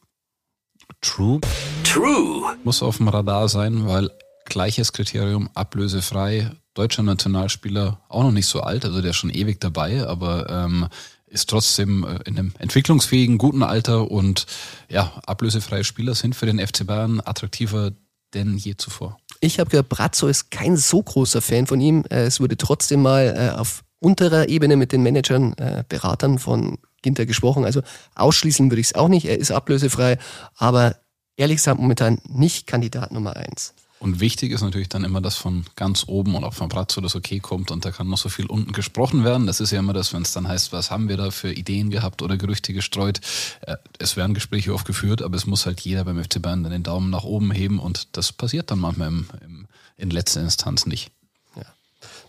True. 0.99 1.39
True. 1.83 2.55
Muss 2.63 2.83
auf 2.83 2.97
dem 2.97 3.07
Radar 3.07 3.47
sein, 3.49 3.87
weil 3.87 4.11
gleiches 4.45 4.91
Kriterium, 4.91 5.49
ablösefrei, 5.53 6.51
deutscher 6.73 7.03
Nationalspieler, 7.03 8.01
auch 8.09 8.23
noch 8.23 8.31
nicht 8.31 8.47
so 8.47 8.61
alt, 8.61 8.85
also 8.85 9.01
der 9.01 9.11
ist 9.11 9.17
schon 9.17 9.29
ewig 9.29 9.59
dabei, 9.61 10.05
aber 10.05 10.49
ähm, 10.49 10.87
ist 11.27 11.49
trotzdem 11.49 12.03
äh, 12.03 12.19
in 12.25 12.37
einem 12.37 12.53
entwicklungsfähigen, 12.59 13.37
guten 13.37 13.63
Alter 13.63 14.11
und 14.11 14.45
ja, 14.89 15.13
ablösefreie 15.25 15.83
Spieler 15.83 16.13
sind 16.15 16.35
für 16.35 16.45
den 16.45 16.59
FC 16.65 16.85
Bayern 16.85 17.21
attraktiver 17.23 17.91
denn 18.33 18.57
je 18.57 18.75
zuvor. 18.77 19.17
Ich 19.41 19.59
habe 19.59 19.69
gehört, 19.69 19.89
Brazzo 19.89 20.27
ist 20.27 20.51
kein 20.51 20.77
so 20.77 21.01
großer 21.01 21.41
Fan 21.41 21.67
von 21.67 21.81
ihm. 21.81 22.05
Äh, 22.09 22.23
Es 22.23 22.39
wurde 22.39 22.57
trotzdem 22.57 23.01
mal 23.01 23.35
äh, 23.35 23.59
auf 23.59 23.83
unterer 24.01 24.49
Ebene 24.49 24.75
mit 24.75 24.91
den 24.91 25.03
Managern, 25.03 25.53
äh, 25.53 25.83
Beratern 25.87 26.39
von 26.39 26.79
Ginter 27.01 27.25
gesprochen. 27.25 27.63
Also 27.63 27.81
ausschließen 28.15 28.69
würde 28.69 28.81
ich 28.81 28.87
es 28.87 28.95
auch 28.95 29.07
nicht. 29.07 29.25
Er 29.25 29.37
ist 29.37 29.51
ablösefrei, 29.51 30.17
aber 30.55 30.97
ehrlich 31.37 31.57
gesagt 31.57 31.79
momentan 31.79 32.19
nicht 32.27 32.67
Kandidat 32.67 33.11
Nummer 33.11 33.35
eins. 33.35 33.73
Und 33.99 34.19
wichtig 34.19 34.51
ist 34.51 34.61
natürlich 34.61 34.89
dann 34.89 35.03
immer, 35.03 35.21
dass 35.21 35.35
von 35.35 35.63
ganz 35.75 36.05
oben 36.07 36.33
und 36.33 36.43
auch 36.43 36.55
von 36.55 36.69
Brazzo 36.69 37.01
das 37.01 37.15
okay 37.15 37.39
kommt 37.39 37.69
und 37.69 37.85
da 37.85 37.91
kann 37.91 38.07
noch 38.07 38.17
so 38.17 38.29
viel 38.29 38.47
unten 38.47 38.71
gesprochen 38.71 39.23
werden. 39.23 39.45
Das 39.45 39.59
ist 39.59 39.69
ja 39.69 39.77
immer 39.77 39.93
das, 39.93 40.11
wenn 40.11 40.23
es 40.23 40.33
dann 40.33 40.47
heißt, 40.47 40.73
was 40.73 40.89
haben 40.89 41.07
wir 41.07 41.17
da 41.17 41.29
für 41.29 41.53
Ideen 41.53 41.91
gehabt 41.91 42.23
oder 42.23 42.35
Gerüchte 42.35 42.73
gestreut. 42.73 43.21
Äh, 43.61 43.75
Es 43.99 44.17
werden 44.17 44.33
Gespräche 44.33 44.73
oft 44.73 44.87
geführt, 44.87 45.21
aber 45.21 45.37
es 45.37 45.45
muss 45.45 45.67
halt 45.67 45.81
jeder 45.81 46.03
beim 46.03 46.21
FC 46.21 46.41
Bayern 46.41 46.63
dann 46.63 46.71
den 46.71 46.81
Daumen 46.81 47.11
nach 47.11 47.23
oben 47.23 47.51
heben 47.51 47.77
und 47.77 48.17
das 48.17 48.31
passiert 48.31 48.71
dann 48.71 48.79
manchmal 48.79 49.09
im, 49.09 49.27
im, 49.45 49.67
in 49.97 50.09
letzter 50.09 50.41
Instanz 50.41 50.87
nicht. 50.87 51.11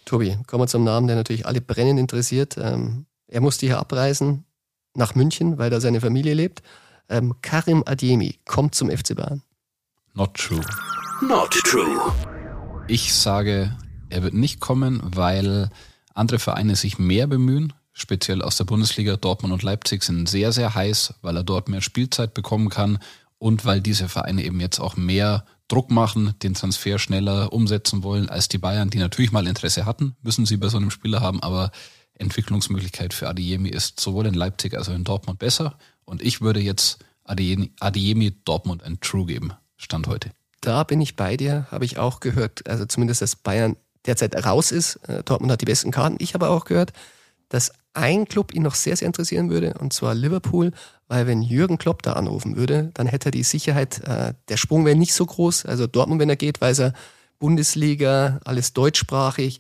Tobi, 0.05 0.37
kommen 0.47 0.63
wir 0.63 0.69
zum 0.69 0.85
Namen, 0.85 1.07
der 1.07 1.17
natürlich 1.17 1.47
alle 1.47 1.61
brennend 1.61 2.01
interessiert. 2.01 2.57
Ähm, 2.59 3.07
er 3.29 3.41
musste 3.41 3.67
hier 3.67 3.79
abreisen 3.79 4.45
nach 4.95 5.15
München, 5.15 5.59
weil 5.59 5.71
da 5.71 5.81
seine 5.81 6.01
Familie 6.01 6.35
lebt. 6.35 6.63
Ähm, 7.09 7.35
Karim 7.43 7.83
Adiemi 7.87 8.39
kommt 8.45 8.75
zum 8.75 8.91
FC 8.91 9.15
Bayern. 9.15 9.43
Not 10.15 10.35
true. 10.35 10.61
Not 11.27 11.51
true. 11.65 12.13
Ich 12.89 13.15
sage, 13.15 13.77
er 14.11 14.23
wird 14.23 14.35
nicht 14.35 14.61
kommen, 14.61 15.01
weil 15.05 15.71
andere 16.15 16.39
Vereine 16.39 16.77
sich 16.77 16.99
mehr 16.99 17.27
bemühen. 17.27 17.73
Speziell 17.95 18.43
aus 18.43 18.57
der 18.57 18.65
Bundesliga. 18.65 19.17
Dortmund 19.17 19.53
und 19.53 19.63
Leipzig 19.63 20.03
sind 20.03 20.29
sehr, 20.29 20.53
sehr 20.53 20.75
heiß, 20.75 21.15
weil 21.23 21.37
er 21.37 21.45
dort 21.45 21.69
mehr 21.69 21.83
Spielzeit 21.83 22.35
bekommen 22.35 22.69
kann 22.69 22.99
und 23.43 23.65
weil 23.65 23.81
diese 23.81 24.09
Vereine 24.09 24.45
eben 24.45 24.61
jetzt 24.61 24.79
auch 24.79 24.97
mehr 24.97 25.45
Druck 25.67 25.91
machen, 25.91 26.35
den 26.45 26.55
Transfer 26.55 27.01
schneller 27.01 27.53
umsetzen 27.53 28.05
wollen 28.05 28.29
als 28.29 28.47
die 28.47 28.59
Bayern, 28.59 28.89
die 28.89 28.99
natürlich 28.99 29.33
mal 29.33 29.49
Interesse 29.49 29.85
hatten, 29.85 30.15
müssen 30.23 30.47
sie 30.47 30.57
bei 30.59 30.69
so 30.69 30.77
einem 30.77 30.93
Spieler 30.93 31.21
haben, 31.21 31.43
aber 31.43 31.73
Entwicklungsmöglichkeit 32.15 33.13
für 33.13 33.29
Adiemi 33.29 33.69
ist 33.69 33.99
sowohl 33.99 34.27
in 34.27 34.35
Leipzig 34.35 34.75
als 34.75 34.89
auch 34.89 34.95
in 34.95 35.03
Dortmund 35.03 35.41
besser. 35.41 35.77
Und 36.05 36.23
ich 36.23 36.41
würde 36.41 36.61
jetzt 36.61 37.05
Adiemi, 37.25 37.73
Adiemi 37.81 38.31
Dortmund 38.45 38.85
ein 38.85 39.01
True 39.01 39.27
geben, 39.27 39.55
Stand 39.77 40.07
heute. 40.07 40.31
Da 40.61 40.85
bin 40.85 41.01
ich 41.01 41.17
bei 41.17 41.37
dir, 41.37 41.67
habe 41.73 41.85
ich 41.85 41.99
auch 41.99 42.21
gehört. 42.21 42.69
Also 42.69 42.87
zumindest, 42.87 43.23
dass 43.23 43.35
Bayern 43.35 43.77
derzeit 44.07 44.37
raus 44.45 44.71
ist. 44.71 44.97
Äh, 45.09 45.25
Dortmund 45.25 45.51
hat 45.51 45.63
die 45.63 45.67
besten 45.67 45.91
Karten. 45.91 46.15
Ich 46.21 46.35
habe 46.35 46.49
auch 46.49 46.65
gehört, 46.65 46.93
dass 47.49 47.73
ein 47.95 48.27
Club 48.27 48.55
ihn 48.55 48.63
noch 48.63 48.75
sehr, 48.75 48.97
sehr 48.97 49.07
interessieren 49.07 49.51
würde, 49.51 49.75
und 49.79 49.93
zwar 49.93 50.15
Liverpool, 50.15 50.73
weil 51.09 51.27
wenn 51.27 51.43
Jürgen 51.43 51.79
Klopp 51.79 52.03
da 52.03 52.15
anrufen 52.15 52.57
würde, 52.57 52.91
dann 52.95 53.07
hätte 53.07 53.29
er 53.29 53.33
die 53.33 53.43
Sicherheit, 53.43 54.01
äh, 54.05 54.35
der 54.49 54.57
Sprung 54.57 54.85
wäre 54.85 54.97
nicht 54.97 55.15
so 55.15 55.27
groß. 55.27 55.67
Also 55.67 55.87
Dortmund, 55.87 56.21
wenn 56.21 56.31
er 56.31 56.37
geht, 56.37 56.61
weiß 56.61 56.79
er, 56.81 56.93
Bundesliga, 57.39 58.41
alles 58.45 58.73
deutschsprachig. 58.73 59.59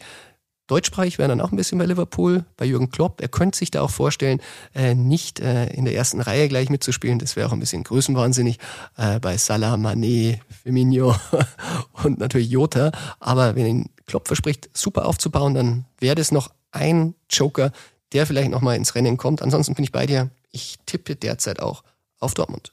Deutschsprachig 0.68 1.18
wäre 1.18 1.28
dann 1.28 1.40
auch 1.40 1.50
ein 1.50 1.56
bisschen 1.56 1.78
bei 1.78 1.84
Liverpool, 1.84 2.44
bei 2.56 2.64
Jürgen 2.64 2.90
Klopp. 2.90 3.20
Er 3.20 3.28
könnte 3.28 3.58
sich 3.58 3.70
da 3.70 3.82
auch 3.82 3.90
vorstellen, 3.90 4.40
äh, 4.74 4.94
nicht 4.94 5.40
äh, 5.40 5.66
in 5.66 5.84
der 5.84 5.94
ersten 5.94 6.20
Reihe 6.20 6.48
gleich 6.48 6.70
mitzuspielen. 6.70 7.18
Das 7.18 7.36
wäre 7.36 7.48
auch 7.48 7.52
ein 7.52 7.60
bisschen 7.60 7.82
größenwahnsinnig 7.82 8.58
äh, 8.96 9.18
bei 9.20 9.36
Salah, 9.36 9.74
Mané, 9.74 10.38
Firmino 10.62 11.14
und 12.04 12.18
natürlich 12.20 12.48
Jota. 12.48 12.92
Aber 13.18 13.56
wenn 13.56 13.66
ihn 13.66 13.90
Klopp 14.06 14.28
verspricht, 14.28 14.70
super 14.72 15.04
aufzubauen, 15.04 15.52
dann 15.52 15.84
wäre 15.98 16.14
das 16.14 16.30
noch 16.32 16.50
ein 16.70 17.14
Joker, 17.28 17.72
der 18.12 18.26
vielleicht 18.26 18.50
nochmal 18.50 18.76
ins 18.76 18.94
Rennen 18.94 19.16
kommt. 19.16 19.42
Ansonsten 19.42 19.74
bin 19.74 19.84
ich 19.84 19.92
bei 19.92 20.06
dir. 20.06 20.30
Ich 20.50 20.78
tippe 20.86 21.16
derzeit 21.16 21.60
auch 21.60 21.82
auf 22.18 22.34
Dortmund. 22.34 22.72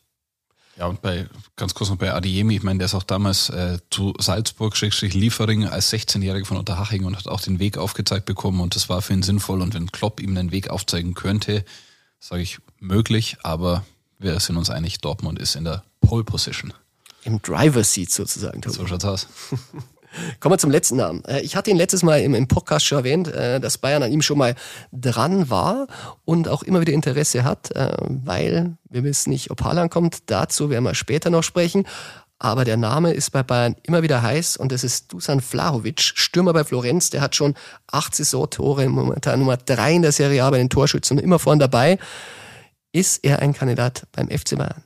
Ja, 0.78 0.88
und 0.88 1.02
bei, 1.02 1.28
ganz 1.58 1.74
kurz 1.74 1.90
noch 1.90 1.98
bei 1.98 2.14
Adiemi, 2.14 2.56
ich 2.56 2.64
meine, 2.64 2.80
der 2.80 2.86
ist 2.86 2.94
auch 2.94 3.04
damals 3.04 3.50
äh, 3.50 3.80
zu 3.90 4.14
Salzburg, 4.18 4.78
Schrägstrich 4.78 5.14
Liefering 5.14 5.66
als 5.66 5.92
16-Jähriger 5.92 6.46
von 6.46 6.56
Unterhaching 6.56 7.04
und 7.04 7.18
hat 7.18 7.28
auch 7.28 7.42
den 7.42 7.60
Weg 7.60 7.78
aufgezeigt 7.78 8.26
bekommen 8.26 8.62
und 8.62 8.76
das 8.76 8.88
war 8.88 9.02
für 9.02 9.12
ihn 9.12 9.22
sinnvoll 9.22 9.62
und 9.62 9.74
wenn 9.74 9.92
Klopp 9.92 10.22
ihm 10.22 10.36
den 10.36 10.54
Weg 10.54 10.70
aufzeigen 10.70 11.16
könnte, 11.16 11.66
sage 12.22 12.44
ich 12.44 12.60
möglich, 12.80 13.36
aber 13.44 13.84
wir 14.20 14.40
sind 14.40 14.56
uns 14.56 14.70
einig, 14.70 15.02
Dortmund 15.02 15.38
ist 15.38 15.56
in 15.56 15.66
der 15.66 15.84
Pole 16.00 16.24
Position. 16.24 16.74
Im 17.24 17.42
Driver's 17.42 17.94
Seat 17.94 18.12
sozusagen. 18.12 18.62
Tobi. 18.62 18.76
So 18.76 18.88
schaut's 18.88 19.06
aus. 19.06 19.28
Kommen 20.40 20.54
wir 20.54 20.58
zum 20.58 20.72
letzten 20.72 20.98
Namen. 20.98 21.24
Äh, 21.26 21.42
ich 21.42 21.56
hatte 21.56 21.70
ihn 21.70 21.78
letztes 21.78 22.04
Mal 22.04 22.22
im, 22.22 22.48
Podcast 22.48 22.86
schon 22.86 23.00
erwähnt, 23.00 23.28
äh, 23.28 23.60
dass 23.60 23.78
Bayern 23.78 24.04
an 24.04 24.12
ihm 24.12 24.22
schon 24.22 24.38
mal 24.38 24.56
dran 24.92 25.50
war 25.50 25.88
und 26.26 26.48
auch 26.48 26.64
immer 26.64 26.82
wieder 26.82 26.94
Interesse 26.94 27.44
hat, 27.44 27.72
äh, 27.72 27.96
weil 28.08 28.78
wir 28.90 29.04
wissen 29.04 29.30
nicht, 29.30 29.52
ob 29.52 29.64
Haaland 29.64 29.92
kommt. 29.92 30.30
Dazu 30.30 30.70
werden 30.70 30.84
wir 30.84 30.96
später 30.96 31.30
noch 31.30 31.44
sprechen. 31.44 31.86
Aber 32.42 32.64
der 32.64 32.78
Name 32.78 33.12
ist 33.12 33.32
bei 33.32 33.44
Bayern 33.44 33.76
immer 33.84 34.02
wieder 34.02 34.22
heiß 34.22 34.56
und 34.56 34.72
das 34.72 34.86
ist 34.86 35.12
Dusan 35.12 35.42
Vlahovic, 35.42 36.00
Stürmer 36.00 36.54
bei 36.54 36.64
Florenz. 36.64 37.10
Der 37.10 37.20
hat 37.20 37.36
schon 37.36 37.54
acht 37.88 38.16
Saisontore, 38.16 38.88
momentan 38.88 39.40
Nummer 39.40 39.58
drei 39.58 39.94
in 39.94 40.04
der 40.04 40.14
Serie 40.14 40.46
A 40.46 40.50
bei 40.50 40.58
den 40.58 40.70
Torschützen 40.70 41.18
und 41.18 41.24
immer 41.24 41.38
vorn 41.38 41.60
dabei. 41.60 42.00
Ist 42.94 43.26
er 43.26 43.40
ein 43.40 43.54
Kandidat 43.54 44.08
beim 44.14 44.30
FC 44.30 44.58
Bayern? 44.58 44.84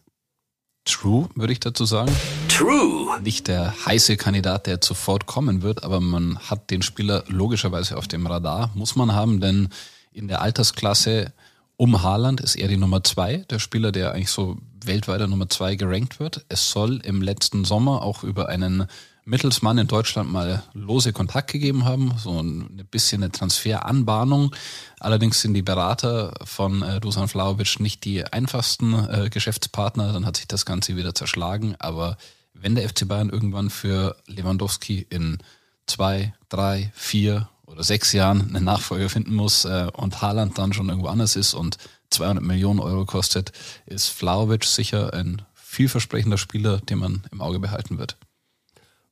True, 0.86 1.30
würde 1.36 1.54
ich 1.54 1.60
dazu 1.60 1.86
sagen. 1.86 2.12
True. 2.56 3.20
Nicht 3.22 3.48
der 3.48 3.74
heiße 3.86 4.16
Kandidat, 4.16 4.68
der 4.68 4.78
sofort 4.80 5.26
kommen 5.26 5.64
wird, 5.64 5.84
aber 5.84 6.00
man 6.00 6.38
hat 6.38 6.70
den 6.70 6.84
Spieler 6.84 7.24
logischerweise 7.28 7.98
auf 7.98 8.08
dem 8.08 8.28
Radar, 8.28 8.70
muss 8.76 8.96
man 8.96 9.14
haben, 9.14 9.42
denn 9.42 9.70
in 10.12 10.28
der 10.28 10.42
Altersklasse 10.42 11.34
um 11.78 12.04
Haaland 12.04 12.42
ist 12.42 12.56
er 12.56 12.68
die 12.68 12.78
Nummer 12.78 13.04
zwei, 13.04 13.38
der 13.50 13.58
Spieler, 13.58 13.92
der 13.92 14.12
eigentlich 14.12 14.30
so 14.30 14.58
weltweiter 14.86 15.28
Nummer 15.28 15.50
zwei 15.50 15.76
gerankt 15.76 16.20
wird. 16.20 16.46
Es 16.48 16.70
soll 16.70 17.02
im 17.04 17.24
letzten 17.24 17.66
Sommer 17.66 18.04
auch 18.04 18.24
über 18.24 18.50
einen 18.50 18.86
Mittelsmann 19.26 19.80
in 19.80 19.88
Deutschland 19.88 20.32
mal 20.32 20.62
lose 20.74 21.12
Kontakt 21.12 21.52
gegeben 21.52 21.86
haben, 21.86 22.14
so 22.18 22.40
ein 22.40 22.86
bisschen 22.92 23.24
eine 23.24 23.32
Transferanbahnung. 23.32 24.54
Allerdings 25.00 25.42
sind 25.42 25.56
die 25.56 25.62
Berater 25.64 26.34
von 26.44 26.84
äh, 26.84 27.00
Dusan 27.00 27.30
Vlaovic 27.30 27.80
nicht 27.80 28.04
die 28.04 28.24
einfachsten 28.26 28.94
äh, 28.94 29.30
Geschäftspartner, 29.32 30.14
dann 30.14 30.26
hat 30.28 30.38
sich 30.38 30.48
das 30.48 30.66
Ganze 30.66 30.96
wieder 30.98 31.16
zerschlagen. 31.16 31.76
Aber 31.80 32.18
wenn 32.64 32.76
der 32.76 32.88
FC 32.88 33.08
Bayern 33.08 33.30
irgendwann 33.30 33.70
für 33.70 34.16
Lewandowski 34.26 35.06
in 35.10 35.38
zwei, 35.86 36.34
drei, 36.48 36.92
vier 36.96 37.50
oder 37.66 37.84
sechs 37.84 38.14
Jahren 38.14 38.56
einen 38.56 38.64
Nachfolger 38.64 39.10
finden 39.10 39.36
muss 39.36 39.66
äh, 39.66 39.88
und 39.94 40.22
Haaland 40.22 40.58
dann 40.58 40.72
schon 40.72 40.88
irgendwo 40.88 41.10
anders 41.10 41.36
ist 41.36 41.54
und 41.54 41.78
200 42.10 42.44
Millionen 42.44 42.80
Euro 42.80 43.06
kostet, 43.06 43.52
ist 43.86 44.08
Vlaovic 44.08 44.64
sicher 44.64 45.14
ein 45.14 45.42
vielversprechender 45.56 46.38
Spieler, 46.38 46.78
den 46.78 47.00
man 47.00 47.24
im 47.32 47.42
Auge 47.42 47.60
behalten 47.60 47.98
wird. 47.98 48.16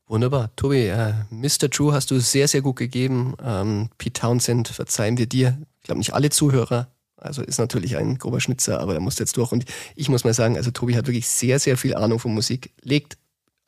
Wunderbar. 0.08 0.52
Tobi, 0.56 0.88
äh, 0.88 1.14
Mr. 1.30 1.70
True 1.70 1.94
hast 1.94 2.12
du 2.12 2.20
sehr, 2.20 2.48
sehr 2.48 2.62
gut 2.62 2.78
gegeben. 2.78 3.36
Ähm, 3.44 3.90
Pete 3.98 4.22
Townsend, 4.22 4.70
verzeihen 4.70 5.18
wir 5.18 5.26
dir. 5.26 5.58
Ich 5.80 5.84
glaube 5.84 6.00
nicht 6.00 6.14
alle 6.14 6.30
Zuhörer. 6.30 6.88
Also 7.18 7.42
ist 7.42 7.60
natürlich 7.60 7.98
ein 7.98 8.18
grober 8.18 8.42
Schnitzer, 8.42 8.80
aber 8.80 8.94
er 8.94 9.00
muss 9.00 9.20
jetzt 9.20 9.38
durch. 9.38 9.52
Und 9.52 9.66
ich 9.96 10.10
muss 10.10 10.24
mal 10.24 10.34
sagen, 10.34 10.58
also 10.58 10.72
Tobi 10.72 10.96
hat 10.96 11.08
wirklich 11.08 11.28
sehr, 11.28 11.60
sehr 11.60 11.78
viel 11.78 11.96
Ahnung 11.96 12.20
von 12.20 12.34
Musik. 12.34 12.74
Legt 12.82 13.18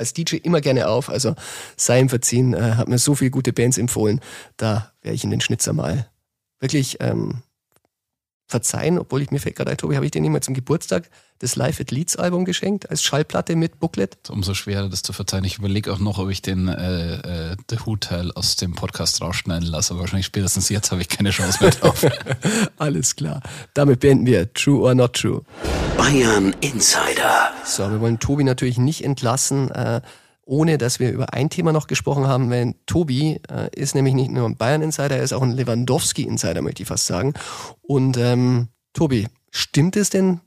als 0.03 0.13
DJ 0.13 0.35
immer 0.37 0.61
gerne 0.61 0.87
auf. 0.87 1.09
Also 1.09 1.35
sei 1.77 1.99
ihm 1.99 2.09
verziehen, 2.09 2.53
äh, 2.53 2.75
hat 2.75 2.87
mir 2.87 2.97
so 2.99 3.15
viele 3.15 3.31
gute 3.31 3.53
Bands 3.53 3.77
empfohlen. 3.77 4.19
Da 4.57 4.91
wäre 5.01 5.15
ich 5.15 5.23
in 5.23 5.31
den 5.31 5.41
Schnitzer 5.41 5.73
mal 5.73 6.07
wirklich 6.59 6.97
ähm, 6.99 7.41
verzeihen, 8.47 8.99
obwohl 8.99 9.21
ich 9.21 9.31
mir 9.31 9.39
fällt 9.39 9.55
gerade 9.55 9.71
ein, 9.71 9.77
Tobi, 9.77 9.95
habe 9.95 10.05
ich 10.05 10.11
dir 10.11 10.21
nicht 10.21 10.31
mal 10.31 10.41
zum 10.41 10.53
Geburtstag 10.53 11.09
das 11.39 11.55
Live 11.55 11.81
at 11.81 11.91
Leeds 11.91 12.15
Album 12.15 12.45
geschenkt, 12.45 12.89
als 12.89 13.03
Schallplatte 13.03 13.55
mit 13.55 13.79
Booklet? 13.79 14.29
Umso 14.29 14.53
schwerer, 14.53 14.87
das 14.89 15.01
zu 15.01 15.11
verzeihen. 15.11 15.43
Ich 15.43 15.57
überlege 15.57 15.91
auch 15.91 15.99
noch, 15.99 16.19
ob 16.19 16.29
ich 16.29 16.41
den 16.41 16.67
äh, 16.69 17.51
äh, 17.51 17.55
The 17.69 17.77
Who-Teil 17.83 18.31
aus 18.31 18.55
dem 18.55 18.73
Podcast 18.73 19.21
rausschneiden 19.21 19.67
lasse. 19.67 19.93
Aber 19.93 20.01
wahrscheinlich 20.01 20.27
spätestens 20.27 20.69
jetzt 20.69 20.91
habe 20.91 21.01
ich 21.01 21.09
keine 21.09 21.31
Chance 21.31 21.57
mehr 21.61 21.71
drauf. 21.71 22.05
Alles 22.77 23.15
klar. 23.15 23.41
Damit 23.73 23.99
beenden 23.99 24.25
wir 24.25 24.53
True 24.53 24.83
or 24.83 24.95
Not 24.95 25.13
True. 25.13 25.41
Bayern 25.97 26.55
Insider. 26.61 27.51
So, 27.65 27.89
wir 27.91 27.99
wollen 27.99 28.19
Tobi 28.19 28.43
natürlich 28.43 28.77
nicht 28.77 29.03
entlassen. 29.03 29.69
Äh, 29.71 30.01
ohne 30.45 30.77
dass 30.77 30.99
wir 30.99 31.11
über 31.11 31.33
ein 31.33 31.49
Thema 31.49 31.71
noch 31.71 31.87
gesprochen 31.87 32.27
haben, 32.27 32.49
weil 32.49 32.75
Tobi 32.85 33.39
äh, 33.49 33.69
ist 33.75 33.95
nämlich 33.95 34.13
nicht 34.13 34.31
nur 34.31 34.47
ein 34.47 34.57
Bayern-Insider, 34.57 35.17
er 35.17 35.23
ist 35.23 35.33
auch 35.33 35.41
ein 35.41 35.51
Lewandowski-Insider, 35.51 36.61
möchte 36.61 36.83
ich 36.83 36.89
fast 36.89 37.05
sagen. 37.05 37.33
Und 37.81 38.17
ähm, 38.17 38.67
Tobi, 38.93 39.27
stimmt 39.51 39.95
es 39.95 40.09
denn, 40.09 40.41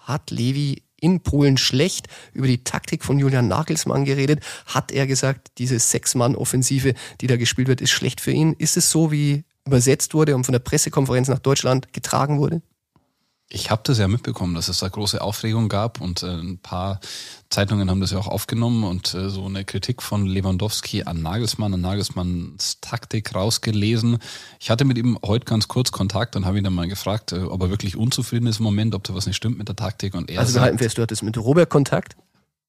hat 0.00 0.30
Levi 0.30 0.82
in 1.00 1.20
Polen 1.20 1.56
schlecht 1.58 2.08
über 2.32 2.46
die 2.46 2.64
Taktik 2.64 3.04
von 3.04 3.18
Julian 3.18 3.48
Nagelsmann 3.48 4.04
geredet? 4.04 4.40
Hat 4.66 4.92
er 4.92 5.06
gesagt, 5.06 5.52
diese 5.58 5.78
Sechs-Mann-Offensive, 5.78 6.94
die 7.20 7.26
da 7.26 7.36
gespielt 7.36 7.68
wird, 7.68 7.80
ist 7.80 7.90
schlecht 7.90 8.20
für 8.20 8.32
ihn? 8.32 8.54
Ist 8.54 8.76
es 8.76 8.90
so, 8.90 9.12
wie 9.12 9.44
übersetzt 9.66 10.14
wurde 10.14 10.34
und 10.34 10.44
von 10.44 10.52
der 10.52 10.60
Pressekonferenz 10.60 11.28
nach 11.28 11.38
Deutschland 11.38 11.92
getragen 11.92 12.38
wurde? 12.38 12.62
Ich 13.50 13.70
habe 13.70 13.80
das 13.84 13.96
ja 13.96 14.08
mitbekommen, 14.08 14.54
dass 14.54 14.68
es 14.68 14.80
da 14.80 14.88
große 14.88 15.22
Aufregung 15.22 15.70
gab 15.70 16.02
und 16.02 16.22
äh, 16.22 16.26
ein 16.26 16.58
paar 16.58 17.00
Zeitungen 17.48 17.88
haben 17.88 18.00
das 18.02 18.10
ja 18.10 18.18
auch 18.18 18.26
aufgenommen 18.26 18.84
und 18.84 19.14
äh, 19.14 19.30
so 19.30 19.46
eine 19.46 19.64
Kritik 19.64 20.02
von 20.02 20.26
Lewandowski 20.26 21.04
an 21.04 21.22
Nagelsmann, 21.22 21.72
an 21.72 21.80
Nagelsmanns 21.80 22.80
Taktik 22.82 23.34
rausgelesen. 23.34 24.18
Ich 24.60 24.68
hatte 24.68 24.84
mit 24.84 24.98
ihm 24.98 25.18
heute 25.24 25.46
ganz 25.46 25.66
kurz 25.66 25.92
Kontakt 25.92 26.36
und 26.36 26.44
habe 26.44 26.58
ihn 26.58 26.64
dann 26.64 26.74
mal 26.74 26.88
gefragt, 26.88 27.32
äh, 27.32 27.38
ob 27.38 27.62
er 27.62 27.70
wirklich 27.70 27.96
unzufrieden 27.96 28.46
ist 28.48 28.58
im 28.58 28.64
Moment, 28.64 28.94
ob 28.94 29.04
da 29.04 29.14
was 29.14 29.26
nicht 29.26 29.36
stimmt 29.36 29.56
mit 29.56 29.68
der 29.68 29.76
Taktik. 29.76 30.14
Und 30.14 30.30
er 30.30 30.40
also 30.40 30.54
wir 30.54 30.60
halten 30.60 30.78
fest, 30.78 30.98
du 30.98 31.02
hattest 31.02 31.22
mit 31.22 31.38
Robert 31.38 31.70
Kontakt? 31.70 32.16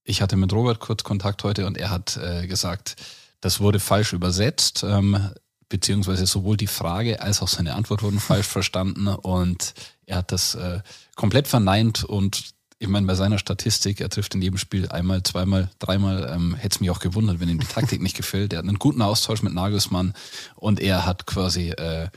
Ich 0.05 0.21
hatte 0.21 0.37
mit 0.37 0.53
Robert 0.53 0.79
kurz 0.79 1.03
Kontakt 1.03 1.43
heute 1.43 1.67
und 1.67 1.77
er 1.77 1.89
hat 1.89 2.15
äh, 2.15 2.47
gesagt, 2.47 2.95
das 3.41 3.59
wurde 3.59 3.81
falsch 3.81 4.13
übersetzt. 4.13 4.85
Ähm, 4.87 5.29
beziehungsweise 5.69 6.25
sowohl 6.25 6.57
die 6.57 6.67
Frage 6.67 7.21
als 7.21 7.41
auch 7.41 7.47
seine 7.47 7.75
Antwort 7.75 8.01
wurden 8.01 8.19
falsch 8.19 8.47
verstanden 8.47 9.07
und 9.07 9.73
er 10.09 10.17
hat 10.17 10.31
das 10.31 10.55
äh, 10.55 10.79
komplett 11.15 11.47
verneint 11.47 12.03
und 12.03 12.53
ich 12.81 12.87
meine, 12.87 13.05
bei 13.05 13.15
seiner 13.15 13.37
Statistik, 13.37 13.99
er 13.99 14.09
trifft 14.09 14.33
in 14.35 14.41
jedem 14.41 14.57
Spiel 14.57 14.87
einmal, 14.87 15.21
zweimal, 15.23 15.69
dreimal, 15.79 16.31
ähm, 16.33 16.55
hätte 16.55 16.75
es 16.75 16.79
mich 16.79 16.89
auch 16.89 17.01
gewundert, 17.01 17.41
wenn 17.41 17.49
ihm 17.49 17.59
die 17.59 17.67
Taktik 17.67 18.01
nicht 18.01 18.15
gefällt. 18.15 18.53
Er 18.53 18.59
hat 18.59 18.65
einen 18.65 18.79
guten 18.79 19.01
Austausch 19.01 19.41
mit 19.41 19.53
Nagelsmann 19.53 20.13
und 20.55 20.79
er 20.79 21.05
hat 21.05 21.27
quasi 21.27 21.71
äh, 21.71 22.07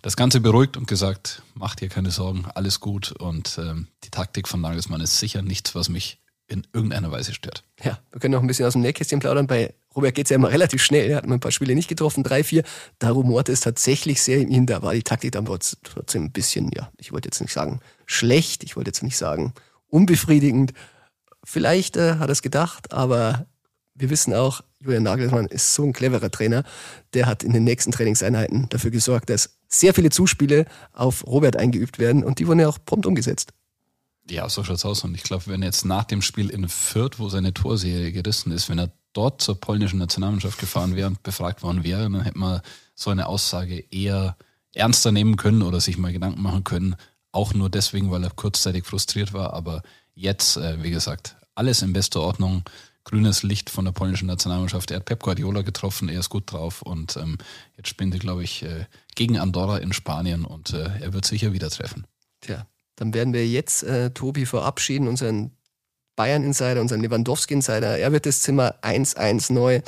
das 0.00 0.16
Ganze 0.16 0.40
beruhigt 0.40 0.76
und 0.76 0.86
gesagt, 0.86 1.42
macht 1.54 1.80
dir 1.80 1.88
keine 1.88 2.12
Sorgen, 2.12 2.46
alles 2.54 2.78
gut 2.78 3.10
und 3.10 3.58
ähm, 3.58 3.88
die 4.04 4.10
Taktik 4.10 4.46
von 4.46 4.60
Nagelsmann 4.60 5.00
ist 5.00 5.18
sicher 5.18 5.42
nichts, 5.42 5.74
was 5.74 5.88
mich 5.88 6.20
in 6.46 6.66
irgendeiner 6.72 7.10
Weise 7.10 7.34
stört. 7.34 7.64
Ja, 7.82 7.98
wir 8.12 8.20
können 8.20 8.32
noch 8.32 8.42
ein 8.42 8.46
bisschen 8.46 8.66
aus 8.66 8.74
dem 8.74 8.82
Nähkästchen 8.82 9.18
plaudern. 9.18 9.48
Bei 9.48 9.74
Robert 9.94 10.14
geht 10.14 10.26
es 10.26 10.30
ja 10.30 10.36
immer 10.36 10.50
relativ 10.50 10.82
schnell. 10.82 11.10
Er 11.10 11.18
hat 11.18 11.26
mal 11.26 11.34
ein 11.34 11.40
paar 11.40 11.52
Spiele 11.52 11.74
nicht 11.74 11.88
getroffen, 11.88 12.22
drei, 12.22 12.44
vier. 12.44 12.64
Da 12.98 13.10
rumort 13.10 13.48
es 13.48 13.60
tatsächlich 13.60 14.22
sehr 14.22 14.38
in 14.38 14.50
ihm. 14.50 14.66
Da 14.66 14.82
war 14.82 14.94
die 14.94 15.02
Taktik 15.02 15.32
dann 15.32 15.44
trotzdem 15.44 16.24
ein 16.24 16.32
bisschen, 16.32 16.70
ja, 16.74 16.90
ich 16.98 17.12
wollte 17.12 17.28
jetzt 17.28 17.40
nicht 17.40 17.52
sagen 17.52 17.80
schlecht, 18.06 18.64
ich 18.64 18.76
wollte 18.76 18.88
jetzt 18.88 19.02
nicht 19.02 19.16
sagen 19.16 19.52
unbefriedigend. 19.88 20.72
Vielleicht 21.44 21.96
äh, 21.96 22.14
hat 22.14 22.28
er 22.28 22.32
es 22.32 22.42
gedacht, 22.42 22.92
aber 22.92 23.46
wir 23.94 24.10
wissen 24.10 24.32
auch, 24.32 24.62
Julian 24.80 25.02
Nagelsmann 25.02 25.46
ist 25.46 25.74
so 25.74 25.84
ein 25.84 25.92
cleverer 25.92 26.30
Trainer. 26.30 26.64
Der 27.14 27.26
hat 27.26 27.42
in 27.42 27.52
den 27.52 27.64
nächsten 27.64 27.92
Trainingseinheiten 27.92 28.68
dafür 28.70 28.90
gesorgt, 28.90 29.30
dass 29.30 29.58
sehr 29.68 29.94
viele 29.94 30.10
Zuspiele 30.10 30.66
auf 30.92 31.26
Robert 31.26 31.56
eingeübt 31.56 31.98
werden 31.98 32.24
und 32.24 32.38
die 32.38 32.46
wurden 32.46 32.60
ja 32.60 32.68
auch 32.68 32.78
prompt 32.84 33.06
umgesetzt. 33.06 33.52
Ja, 34.30 34.48
so 34.48 34.62
schaut's 34.64 34.84
aus. 34.84 35.04
Und 35.04 35.14
ich 35.14 35.22
glaube, 35.24 35.44
wenn 35.46 35.62
jetzt 35.62 35.84
nach 35.84 36.04
dem 36.04 36.22
Spiel 36.22 36.50
in 36.50 36.68
Fürth, 36.68 37.18
wo 37.18 37.28
seine 37.28 37.52
Torserie 37.52 38.12
gerissen 38.12 38.52
ist, 38.52 38.68
wenn 38.68 38.78
er 38.78 38.92
dort 39.12 39.42
zur 39.42 39.60
polnischen 39.60 39.98
Nationalmannschaft 39.98 40.58
gefahren 40.58 40.96
wäre 40.96 41.08
und 41.08 41.22
befragt 41.22 41.62
worden 41.62 41.84
wäre, 41.84 42.02
dann 42.02 42.22
hätte 42.22 42.38
man 42.38 42.60
so 42.94 43.10
eine 43.10 43.26
Aussage 43.26 43.84
eher 43.90 44.36
ernster 44.74 45.12
nehmen 45.12 45.36
können 45.36 45.62
oder 45.62 45.80
sich 45.80 45.98
mal 45.98 46.12
Gedanken 46.12 46.42
machen 46.42 46.64
können. 46.64 46.96
Auch 47.30 47.54
nur 47.54 47.70
deswegen, 47.70 48.10
weil 48.10 48.24
er 48.24 48.30
kurzzeitig 48.30 48.84
frustriert 48.84 49.32
war. 49.32 49.52
Aber 49.52 49.82
jetzt, 50.14 50.56
äh, 50.56 50.82
wie 50.82 50.90
gesagt, 50.90 51.36
alles 51.54 51.82
in 51.82 51.92
bester 51.92 52.20
Ordnung. 52.20 52.64
grünes 53.04 53.42
Licht 53.42 53.70
von 53.70 53.84
der 53.84 53.92
polnischen 53.92 54.26
Nationalmannschaft. 54.26 54.90
Er 54.90 54.98
hat 54.98 55.06
Pep 55.06 55.22
Guardiola 55.22 55.62
getroffen, 55.62 56.08
er 56.08 56.20
ist 56.20 56.28
gut 56.28 56.52
drauf 56.52 56.82
und 56.82 57.16
ähm, 57.16 57.38
jetzt 57.76 57.88
spielen 57.88 58.10
die, 58.10 58.18
glaube 58.18 58.44
ich, 58.44 58.62
äh, 58.62 58.86
gegen 59.14 59.38
Andorra 59.38 59.78
in 59.78 59.92
Spanien 59.92 60.44
und 60.44 60.72
äh, 60.72 61.00
er 61.00 61.12
wird 61.12 61.24
sicher 61.24 61.52
wieder 61.52 61.70
treffen. 61.70 62.06
Tja, 62.40 62.66
dann 62.96 63.12
werden 63.14 63.32
wir 63.32 63.46
jetzt 63.46 63.82
äh, 63.82 64.10
Tobi 64.10 64.46
verabschieden, 64.46 65.08
unseren 65.08 65.50
Bayern-Insider, 66.16 66.80
unseren 66.80 67.00
Lewandowski-Insider. 67.00 67.98
Er 67.98 68.12
wird 68.12 68.26
das 68.26 68.40
Zimmer 68.40 68.74
1-1 68.82 69.52
neu 69.52 69.80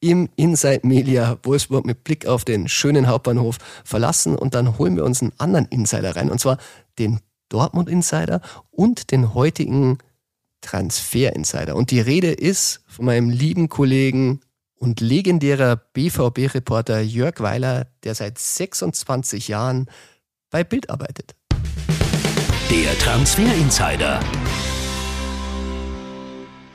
im 0.00 0.28
Inside 0.36 0.86
Media 0.86 1.38
Wolfsburg 1.44 1.86
mit 1.86 2.02
Blick 2.04 2.26
auf 2.26 2.44
den 2.44 2.68
schönen 2.68 3.06
Hauptbahnhof 3.06 3.58
verlassen 3.84 4.34
und 4.34 4.54
dann 4.54 4.78
holen 4.78 4.96
wir 4.96 5.04
uns 5.04 5.22
einen 5.22 5.32
anderen 5.38 5.66
Insider 5.66 6.16
rein 6.16 6.30
und 6.30 6.40
zwar 6.40 6.58
den 6.98 7.20
Dortmund 7.48 7.88
Insider 7.88 8.40
und 8.70 9.12
den 9.12 9.34
heutigen 9.34 9.98
Transfer 10.60 11.34
Insider. 11.34 11.76
Und 11.76 11.90
die 11.90 12.00
Rede 12.00 12.32
ist 12.32 12.80
von 12.86 13.04
meinem 13.04 13.30
lieben 13.30 13.68
Kollegen 13.68 14.40
und 14.74 15.00
legendärer 15.00 15.76
BVB-Reporter 15.76 17.00
Jörg 17.00 17.40
Weiler, 17.40 17.86
der 18.04 18.14
seit 18.14 18.38
26 18.38 19.48
Jahren 19.48 19.86
bei 20.50 20.64
Bild 20.64 20.90
arbeitet. 20.90 21.34
Der 22.70 22.98
Transfer 22.98 23.54
Insider. 23.54 24.20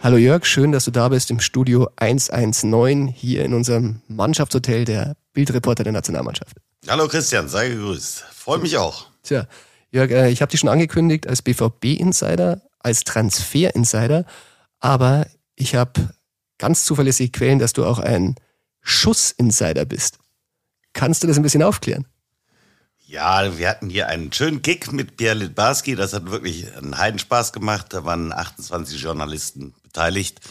Hallo 0.08 0.16
Jörg, 0.16 0.46
schön, 0.46 0.72
dass 0.72 0.86
du 0.86 0.92
da 0.92 1.10
bist 1.10 1.30
im 1.32 1.42
Studio 1.42 1.90
119 1.98 3.08
hier 3.10 3.44
in 3.44 3.54
unserem 3.54 4.02
Mannschaftshotel 4.08 4.86
der 4.86 5.18
Bildreporter 5.34 5.84
der 5.84 5.92
Nationalmannschaft. 5.92 6.56
Hallo 6.88 7.10
Christian, 7.10 7.50
sei 7.50 7.68
gegrüßt. 7.68 8.24
Freut 8.34 8.62
mich 8.62 8.78
auch. 8.78 9.08
Tja, 9.24 9.48
Jörg, 9.92 10.10
äh, 10.12 10.30
ich 10.30 10.42
habe 10.42 10.50
dich 10.50 10.62
schon 10.62 10.70
angekündigt 10.70 11.28
als 11.28 11.42
BVB-Insider, 11.42 12.62
als 12.80 13.04
Transfer-Insider, 13.04 14.24
aber 14.80 15.28
ich 15.58 15.76
habe 15.76 16.16
ganz 16.58 16.86
zuverlässige 16.86 17.30
Quellen, 17.30 17.60
dass 17.60 17.74
du 17.74 17.84
auch 17.84 18.00
ein 18.00 18.36
Schuss-Insider 18.84 19.84
bist. 19.84 20.20
Kannst 20.94 21.22
du 21.22 21.28
das 21.28 21.36
ein 21.36 21.44
bisschen 21.44 21.64
aufklären? 21.64 22.08
Ja, 23.10 23.58
wir 23.58 23.70
hatten 23.70 23.90
hier 23.90 24.10
einen 24.10 24.34
schönen 24.34 24.62
Kick 24.62 24.92
mit 24.92 25.16
Pierre 25.16 25.36
Litbarski. 25.36 25.96
Das 25.96 26.12
hat 26.12 26.30
wirklich 26.30 26.66
einen 26.76 26.98
Heidenspaß 26.98 27.54
gemacht. 27.54 27.86
Da 27.92 28.04
waren 28.04 28.34
28 28.34 29.02
Journalisten 29.02 29.74
beteiligt. 29.82 30.42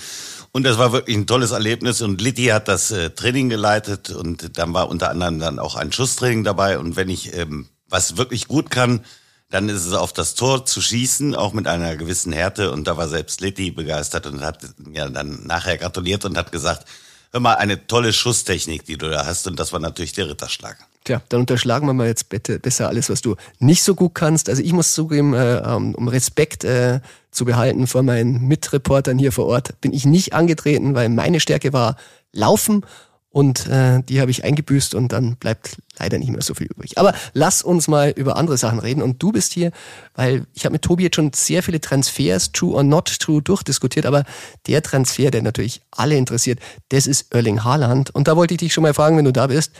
Und 0.52 0.64
das 0.64 0.78
war 0.78 0.90
wirklich 0.90 1.18
ein 1.18 1.26
tolles 1.26 1.50
Erlebnis. 1.50 2.00
Und 2.00 2.18
Litti 2.22 2.46
hat 2.46 2.66
das 2.66 2.90
äh, 2.90 3.10
Training 3.10 3.50
geleitet. 3.50 4.08
Und 4.08 4.56
dann 4.56 4.72
war 4.72 4.88
unter 4.88 5.10
anderem 5.10 5.38
dann 5.38 5.58
auch 5.58 5.76
ein 5.76 5.92
Schusstraining 5.92 6.44
dabei. 6.44 6.78
Und 6.78 6.96
wenn 6.96 7.10
ich 7.10 7.34
ähm, 7.34 7.68
was 7.90 8.16
wirklich 8.16 8.48
gut 8.48 8.70
kann, 8.70 9.04
dann 9.50 9.68
ist 9.68 9.84
es 9.84 9.92
auf 9.92 10.14
das 10.14 10.34
Tor 10.34 10.64
zu 10.64 10.80
schießen, 10.80 11.34
auch 11.34 11.52
mit 11.52 11.66
einer 11.66 11.94
gewissen 11.96 12.32
Härte. 12.32 12.72
Und 12.72 12.86
da 12.86 12.96
war 12.96 13.08
selbst 13.08 13.42
Litti 13.42 13.70
begeistert 13.70 14.24
und 14.24 14.40
hat 14.40 14.64
mir 14.78 15.10
dann 15.10 15.46
nachher 15.46 15.76
gratuliert 15.76 16.24
und 16.24 16.38
hat 16.38 16.52
gesagt, 16.52 16.88
hör 17.32 17.40
mal, 17.40 17.56
eine 17.56 17.86
tolle 17.86 18.14
Schusstechnik, 18.14 18.86
die 18.86 18.96
du 18.96 19.10
da 19.10 19.26
hast. 19.26 19.46
Und 19.46 19.60
das 19.60 19.74
war 19.74 19.80
natürlich 19.80 20.14
der 20.14 20.30
Ritterschlag. 20.30 20.78
Tja, 21.06 21.22
dann 21.28 21.38
unterschlagen 21.38 21.86
wir 21.86 21.92
mal 21.94 22.08
jetzt 22.08 22.30
bitte 22.30 22.58
besser 22.58 22.88
alles, 22.88 23.08
was 23.08 23.20
du 23.20 23.36
nicht 23.60 23.84
so 23.84 23.94
gut 23.94 24.16
kannst. 24.16 24.48
Also 24.48 24.60
ich 24.60 24.72
muss 24.72 24.92
zugeben, 24.92 25.34
äh, 25.34 25.62
um 25.64 26.08
Respekt 26.08 26.64
äh, 26.64 26.98
zu 27.30 27.44
behalten 27.44 27.86
vor 27.86 28.02
meinen 28.02 28.48
Mitreportern 28.48 29.16
hier 29.16 29.30
vor 29.30 29.46
Ort, 29.46 29.80
bin 29.80 29.92
ich 29.92 30.04
nicht 30.04 30.32
angetreten, 30.32 30.96
weil 30.96 31.08
meine 31.08 31.38
Stärke 31.38 31.72
war 31.72 31.94
Laufen 32.32 32.84
und 33.28 33.68
äh, 33.68 34.02
die 34.02 34.20
habe 34.20 34.32
ich 34.32 34.42
eingebüßt 34.42 34.96
und 34.96 35.12
dann 35.12 35.36
bleibt 35.36 35.76
leider 35.96 36.18
nicht 36.18 36.32
mehr 36.32 36.42
so 36.42 36.54
viel 36.54 36.66
übrig. 36.66 36.98
Aber 36.98 37.14
lass 37.34 37.62
uns 37.62 37.86
mal 37.86 38.10
über 38.10 38.36
andere 38.36 38.56
Sachen 38.56 38.80
reden. 38.80 39.00
Und 39.00 39.22
du 39.22 39.30
bist 39.30 39.52
hier, 39.52 39.70
weil 40.16 40.46
ich 40.54 40.64
habe 40.64 40.72
mit 40.72 40.82
Tobi 40.82 41.04
jetzt 41.04 41.14
schon 41.14 41.32
sehr 41.32 41.62
viele 41.62 41.80
Transfers, 41.80 42.50
true 42.50 42.74
or 42.74 42.82
not 42.82 43.20
true, 43.20 43.42
durchdiskutiert, 43.42 44.06
aber 44.06 44.24
der 44.66 44.82
Transfer, 44.82 45.30
der 45.30 45.42
natürlich 45.42 45.82
alle 45.92 46.16
interessiert, 46.16 46.58
das 46.88 47.06
ist 47.06 47.32
Erling 47.32 47.62
Haaland. 47.62 48.12
Und 48.12 48.26
da 48.26 48.36
wollte 48.36 48.54
ich 48.54 48.58
dich 48.58 48.72
schon 48.72 48.82
mal 48.82 48.94
fragen, 48.94 49.16
wenn 49.16 49.24
du 49.24 49.32
da 49.32 49.46
bist, 49.46 49.70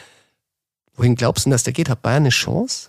Wohin 0.96 1.14
glaubst 1.14 1.46
du, 1.46 1.50
dass 1.50 1.62
der 1.62 1.72
geht? 1.72 1.88
Hat 1.88 2.02
Bayern 2.02 2.24
eine 2.24 2.30
Chance? 2.30 2.88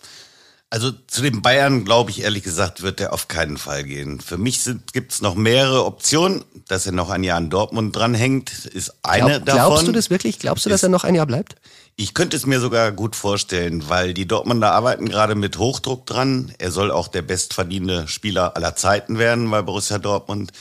Also 0.70 0.92
zu 0.92 1.22
den 1.22 1.42
Bayern, 1.42 1.86
glaube 1.86 2.12
ich 2.12 2.24
ehrlich 2.24 2.44
gesagt, 2.44 2.82
wird 2.82 3.00
er 3.00 3.14
auf 3.14 3.30
keinen 3.30 3.58
Fall 3.58 3.86
gehen. 3.86 4.20
Für 4.20 4.38
mich 4.38 4.60
gibt 4.92 5.14
es 5.14 5.22
noch 5.22 5.36
mehrere 5.36 5.86
Optionen. 5.86 6.44
Dass 6.68 6.86
er 6.86 6.92
noch 6.92 7.10
ein 7.10 7.24
Jahr 7.24 7.38
in 7.38 7.50
Dortmund 7.50 7.96
dranhängt, 7.96 8.66
ist 8.66 8.94
eine 9.02 9.42
Glaub, 9.42 9.46
davon. 9.46 9.68
Glaubst 9.70 9.88
du 9.88 9.92
das 9.94 10.10
wirklich? 10.10 10.40
Glaubst 10.40 10.66
du, 10.66 10.70
dass 10.70 10.84
er 10.84 10.90
noch 10.90 11.06
ein 11.06 11.16
Jahr 11.16 11.26
bleibt? 11.26 11.56
Ich 12.00 12.14
könnte 12.14 12.38
es 12.38 12.46
mir 12.46 12.60
sogar 12.60 12.92
gut 12.92 13.16
vorstellen, 13.16 13.90
weil 13.90 14.14
die 14.14 14.28
Dortmunder 14.28 14.72
arbeiten 14.72 15.10
gerade 15.10 15.34
mit 15.34 15.58
Hochdruck 15.58 16.06
dran. 16.06 16.54
Er 16.60 16.70
soll 16.70 16.92
auch 16.92 17.08
der 17.08 17.24
bestverdienende 17.24 18.08
Spieler 18.08 18.56
aller 18.56 18.76
Zeiten 18.76 19.18
werden 19.18 19.50
bei 19.50 19.64
Borussia 19.64 19.98
Dortmund. 19.98 20.52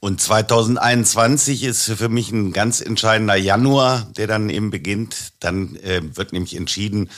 Und 0.00 0.20
2021 0.20 1.62
ist 1.62 1.84
für 1.92 2.08
mich 2.08 2.32
ein 2.32 2.52
ganz 2.52 2.80
entscheidender 2.80 3.36
Januar, 3.36 4.08
der 4.16 4.26
dann 4.26 4.50
eben 4.50 4.72
beginnt. 4.72 5.32
Dann 5.38 5.76
äh, 5.76 6.00
wird 6.16 6.32
nämlich 6.32 6.56
entschieden, 6.56 7.08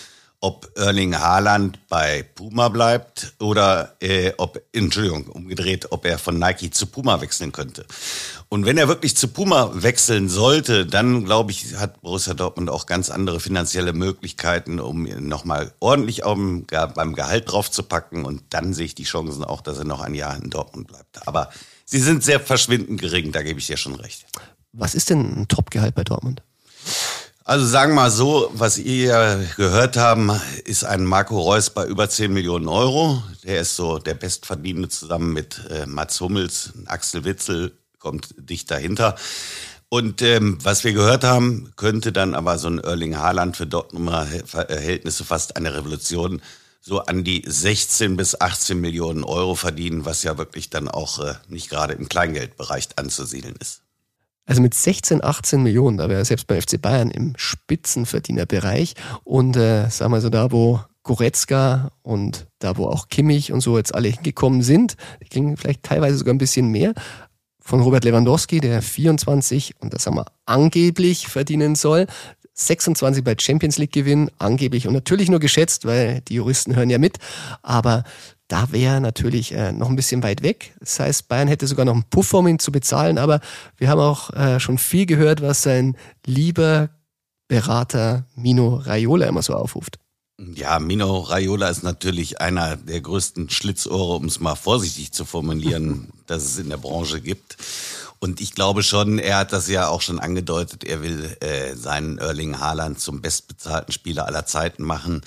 ob 0.43 0.73
Erling 0.75 1.17
Haaland 1.17 1.79
bei 1.89 2.25
Puma 2.35 2.69
bleibt 2.69 3.35
oder 3.39 3.95
äh, 4.01 4.33
ob, 4.39 4.61
Entschuldigung, 4.73 5.29
umgedreht, 5.29 5.93
ob 5.93 6.05
er 6.05 6.19
von 6.19 6.37
Nike 6.37 6.73
zu 6.73 6.87
Puma 6.87 7.21
wechseln 7.21 7.53
könnte. 7.53 7.87
Und 8.49 8.67
wenn 8.67 8.77
er 8.77 8.89
wirklich 8.89 9.17
zu 9.17 9.29
Puma 9.29 9.71
wechseln 9.73 10.29
sollte, 10.29 10.85
dann 10.85 11.25
glaube 11.25 11.53
ich, 11.53 11.77
hat 11.77 12.03
Borussia 12.03 12.35
Dortmund 12.35 12.71
auch 12.71 12.87
ganz 12.87 13.09
andere 13.09 13.39
finanzielle 13.39 13.93
Möglichkeiten, 13.93 14.81
um 14.81 15.05
nochmal 15.05 15.73
ordentlich 15.79 16.23
beim 16.23 17.15
Gehalt 17.15 17.51
draufzupacken. 17.51 18.25
Und 18.25 18.43
dann 18.51 18.75
sehe 18.75 18.87
ich 18.87 18.97
die 18.97 19.05
Chancen 19.05 19.45
auch, 19.45 19.61
dass 19.61 19.79
er 19.79 19.85
noch 19.85 20.01
ein 20.01 20.15
Jahr 20.15 20.37
in 20.37 20.51
Dortmund 20.51 20.89
bleibt. 20.89 21.27
Aber 21.29 21.51
sie 21.85 22.01
sind 22.01 22.25
sehr 22.25 22.41
verschwindend 22.41 23.01
gering, 23.01 23.31
da 23.31 23.43
gebe 23.45 23.61
ich 23.61 23.69
dir 23.69 23.77
schon 23.77 23.95
recht. 23.95 24.27
Was 24.73 24.97
ist 24.97 25.09
denn 25.09 25.43
ein 25.43 25.47
Topgehalt 25.47 25.95
bei 25.95 26.03
Dortmund? 26.03 26.43
Also 27.45 27.67
sagen 27.67 27.93
wir 27.93 28.03
mal 28.03 28.11
so, 28.11 28.53
was 28.55 28.79
ihr 28.79 29.49
gehört 29.57 29.97
haben, 29.97 30.31
ist 30.65 30.85
ein 30.85 31.05
Marco 31.05 31.41
Reus 31.41 31.71
bei 31.71 31.85
über 31.87 32.09
10 32.09 32.33
Millionen 32.33 32.69
Euro. 32.69 33.21
Der 33.43 33.61
ist 33.61 33.75
so 33.75 33.99
der 33.99 34.15
Bestverdienende 34.15 34.89
zusammen 34.89 35.33
mit 35.33 35.61
äh, 35.69 35.87
Mats 35.87 36.21
Hummels, 36.21 36.73
Axel 36.87 37.25
Witzel 37.25 37.73
kommt 37.99 38.35
dicht 38.39 38.71
dahinter. 38.71 39.17
Und 39.89 40.23
ähm, 40.23 40.59
was 40.63 40.85
wir 40.85 40.93
gehört 40.93 41.25
haben, 41.25 41.73
könnte 41.75 42.13
dann 42.13 42.35
aber 42.37 42.59
so 42.59 42.69
ein 42.69 42.79
Erling 42.79 43.19
Haaland 43.19 43.57
für 43.57 43.67
Dortmunder 43.67 44.27
Verhältnisse 44.47 45.25
fast 45.25 45.57
eine 45.57 45.75
Revolution 45.75 46.41
so 46.81 47.01
an 47.01 47.25
die 47.25 47.43
16 47.45 48.17
bis 48.17 48.41
18 48.41 48.81
Millionen 48.81 49.25
Euro 49.25 49.57
verdienen, 49.57 50.05
was 50.05 50.23
ja 50.23 50.39
wirklich 50.39 50.71
dann 50.71 50.89
auch 50.89 51.19
äh, 51.19 51.35
nicht 51.49 51.71
gerade 51.71 51.95
im 51.95 52.09
Kleingeldbereich 52.09 52.89
anzusiedeln 52.97 53.57
ist. 53.61 53.82
Also 54.45 54.61
mit 54.61 54.75
16, 54.75 55.23
18 55.23 55.63
Millionen, 55.63 55.99
da 55.99 56.09
wäre 56.09 56.21
er 56.21 56.25
selbst 56.25 56.47
beim 56.47 56.61
FC 56.61 56.81
Bayern 56.81 57.11
im 57.11 57.35
Spitzenverdienerbereich. 57.37 58.95
Und 59.25 59.57
äh, 59.57 59.89
sagen 59.89 60.13
wir 60.13 60.21
so, 60.21 60.31
da 60.31 60.51
wo 60.51 60.81
Goretzka 61.05 61.91
und 62.03 62.47
da 62.59 62.77
wo 62.77 62.87
auch 62.87 63.09
Kimmich 63.09 63.53
und 63.53 63.61
so 63.61 63.77
jetzt 63.77 63.95
alle 63.95 64.09
hingekommen 64.09 64.63
sind, 64.63 64.97
die 65.23 65.29
klingen 65.29 65.57
vielleicht 65.57 65.83
teilweise 65.83 66.17
sogar 66.17 66.35
ein 66.35 66.39
bisschen 66.39 66.69
mehr, 66.69 66.95
von 67.61 67.81
Robert 67.81 68.05
Lewandowski, 68.05 68.61
der 68.61 68.83
24 68.83 69.81
und 69.81 69.95
das 69.95 70.05
sagen 70.05 70.17
wir 70.17 70.27
angeblich 70.47 71.29
verdienen 71.29 71.77
soll, 71.77 72.07
26 72.55 73.25
bei 73.25 73.35
Champions 73.39 73.79
League 73.79 73.93
gewinnen, 73.93 74.31
angeblich 74.39 74.87
und 74.87 74.95
natürlich 74.95 75.31
nur 75.31 75.41
geschätzt, 75.41 75.87
weil 75.87 76.21
die 76.23 76.35
Juristen 76.35 76.77
hören 76.77 76.91
ja 76.91 76.99
mit, 76.99 77.19
aber 77.63 78.05
da 78.53 78.71
wäre 78.71 79.01
natürlich 79.01 79.53
äh, 79.53 79.73
noch 79.73 79.89
ein 79.89 79.97
bisschen 79.97 80.23
weit 80.23 80.43
weg. 80.43 80.75
Das 80.79 81.01
heißt, 81.01 81.27
Bayern 81.27 81.49
hätte 81.49 81.67
sogar 81.67 81.87
noch 81.87 81.95
einen 81.95 82.05
Puffer, 82.11 82.41
um 82.41 82.49
ihn 82.49 82.59
zu 82.59 82.71
bezahlen, 82.71 83.17
aber 83.17 83.41
wir 83.79 83.89
haben 83.89 83.99
auch 83.99 84.29
äh, 84.35 84.61
schon 84.61 84.77
viel 84.77 85.07
gehört, 85.07 85.41
was 85.41 85.63
sein 85.63 85.97
lieber 86.27 86.91
Berater 87.49 88.27
Mino 88.35 88.77
Raiola 88.77 89.25
immer 89.27 89.41
so 89.41 89.55
aufruft. 89.55 89.99
Ja, 90.55 90.79
Mino 90.81 91.21
Raiola 91.21 91.71
ist 91.71 91.83
natürlich 91.83 92.43
einer 92.43 92.77
der 92.77 93.01
größten 93.01 93.49
Schlitzohre, 93.49 94.17
um 94.17 94.27
es 94.27 94.39
mal 94.39 94.55
vorsichtig 94.55 95.13
zu 95.13 95.25
formulieren, 95.25 96.11
dass 96.27 96.45
es 96.45 96.59
in 96.59 96.69
der 96.69 96.77
Branche 96.77 97.23
gibt. 97.23 97.57
Und 98.19 98.41
ich 98.41 98.55
glaube 98.55 98.83
schon, 98.83 99.19
er 99.19 99.39
hat 99.39 99.53
das 99.53 99.67
ja 99.67 99.89
auch 99.89 100.01
schon 100.01 100.21
angedeutet, 100.21 100.85
er 100.85 101.03
will 101.03 101.37
äh, 101.41 101.75
seinen 101.75 102.19
Erling 102.19 102.61
Haaland 102.61 103.01
zum 103.01 103.21
bestbezahlten 103.21 103.93
Spieler 103.93 104.27
aller 104.27 104.47
Zeiten 104.47 104.85
machen. 104.85 105.23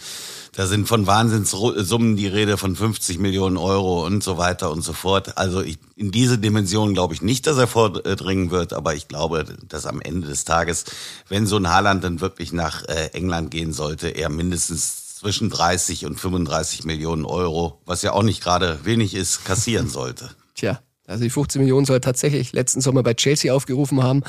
Da 0.56 0.68
sind 0.68 0.88
von 0.88 1.06
Wahnsinnssummen 1.06 2.16
die 2.16 2.28
Rede 2.28 2.58
von 2.58 2.78
50 2.78 3.20
Millionen 3.20 3.58
Euro 3.58 4.06
und 4.06 4.24
so 4.24 4.38
weiter 4.38 4.72
und 4.72 4.84
so 4.84 4.94
fort. 4.94 5.38
Also 5.38 5.62
ich, 5.62 5.78
in 5.98 6.12
diese 6.12 6.38
Dimension 6.38 6.94
glaube 6.94 7.14
ich 7.14 7.22
nicht, 7.22 7.46
dass 7.46 7.58
er 7.58 7.68
vordringen 7.68 8.52
wird, 8.52 8.72
aber 8.72 8.96
ich 8.96 9.10
glaube, 9.10 9.46
dass 9.68 9.86
am 9.86 10.00
Ende 10.00 10.30
des 10.30 10.46
Tages, 10.46 10.86
wenn 11.28 11.46
so 11.46 11.58
ein 11.58 11.70
Haaland 11.70 12.06
dann 12.06 12.22
wirklich 12.22 12.54
nach 12.54 12.84
äh, 12.84 13.08
England 13.12 13.52
gehen 13.52 13.74
sollte, 13.74 14.08
er 14.08 14.30
mindestens 14.30 15.18
zwischen 15.18 15.50
30 15.50 16.06
und 16.06 16.22
35 16.22 16.86
Millionen 16.86 17.26
Euro, 17.26 17.82
was 17.86 18.02
ja 18.02 18.14
auch 18.14 18.24
nicht 18.24 18.42
gerade 18.42 18.80
wenig 18.84 19.14
ist, 19.14 19.44
kassieren 19.44 19.90
sollte. 19.90 20.30
Tja, 20.56 20.80
Also 21.08 21.24
die 21.24 21.30
15 21.30 21.62
Millionen 21.62 21.86
soll 21.86 21.98
er 21.98 22.02
tatsächlich 22.02 22.54
letzten 22.54 22.82
Sommer 22.82 23.04
bei 23.04 23.14
Chelsea 23.14 23.54
aufgerufen 23.54 24.02
haben. 24.02 24.24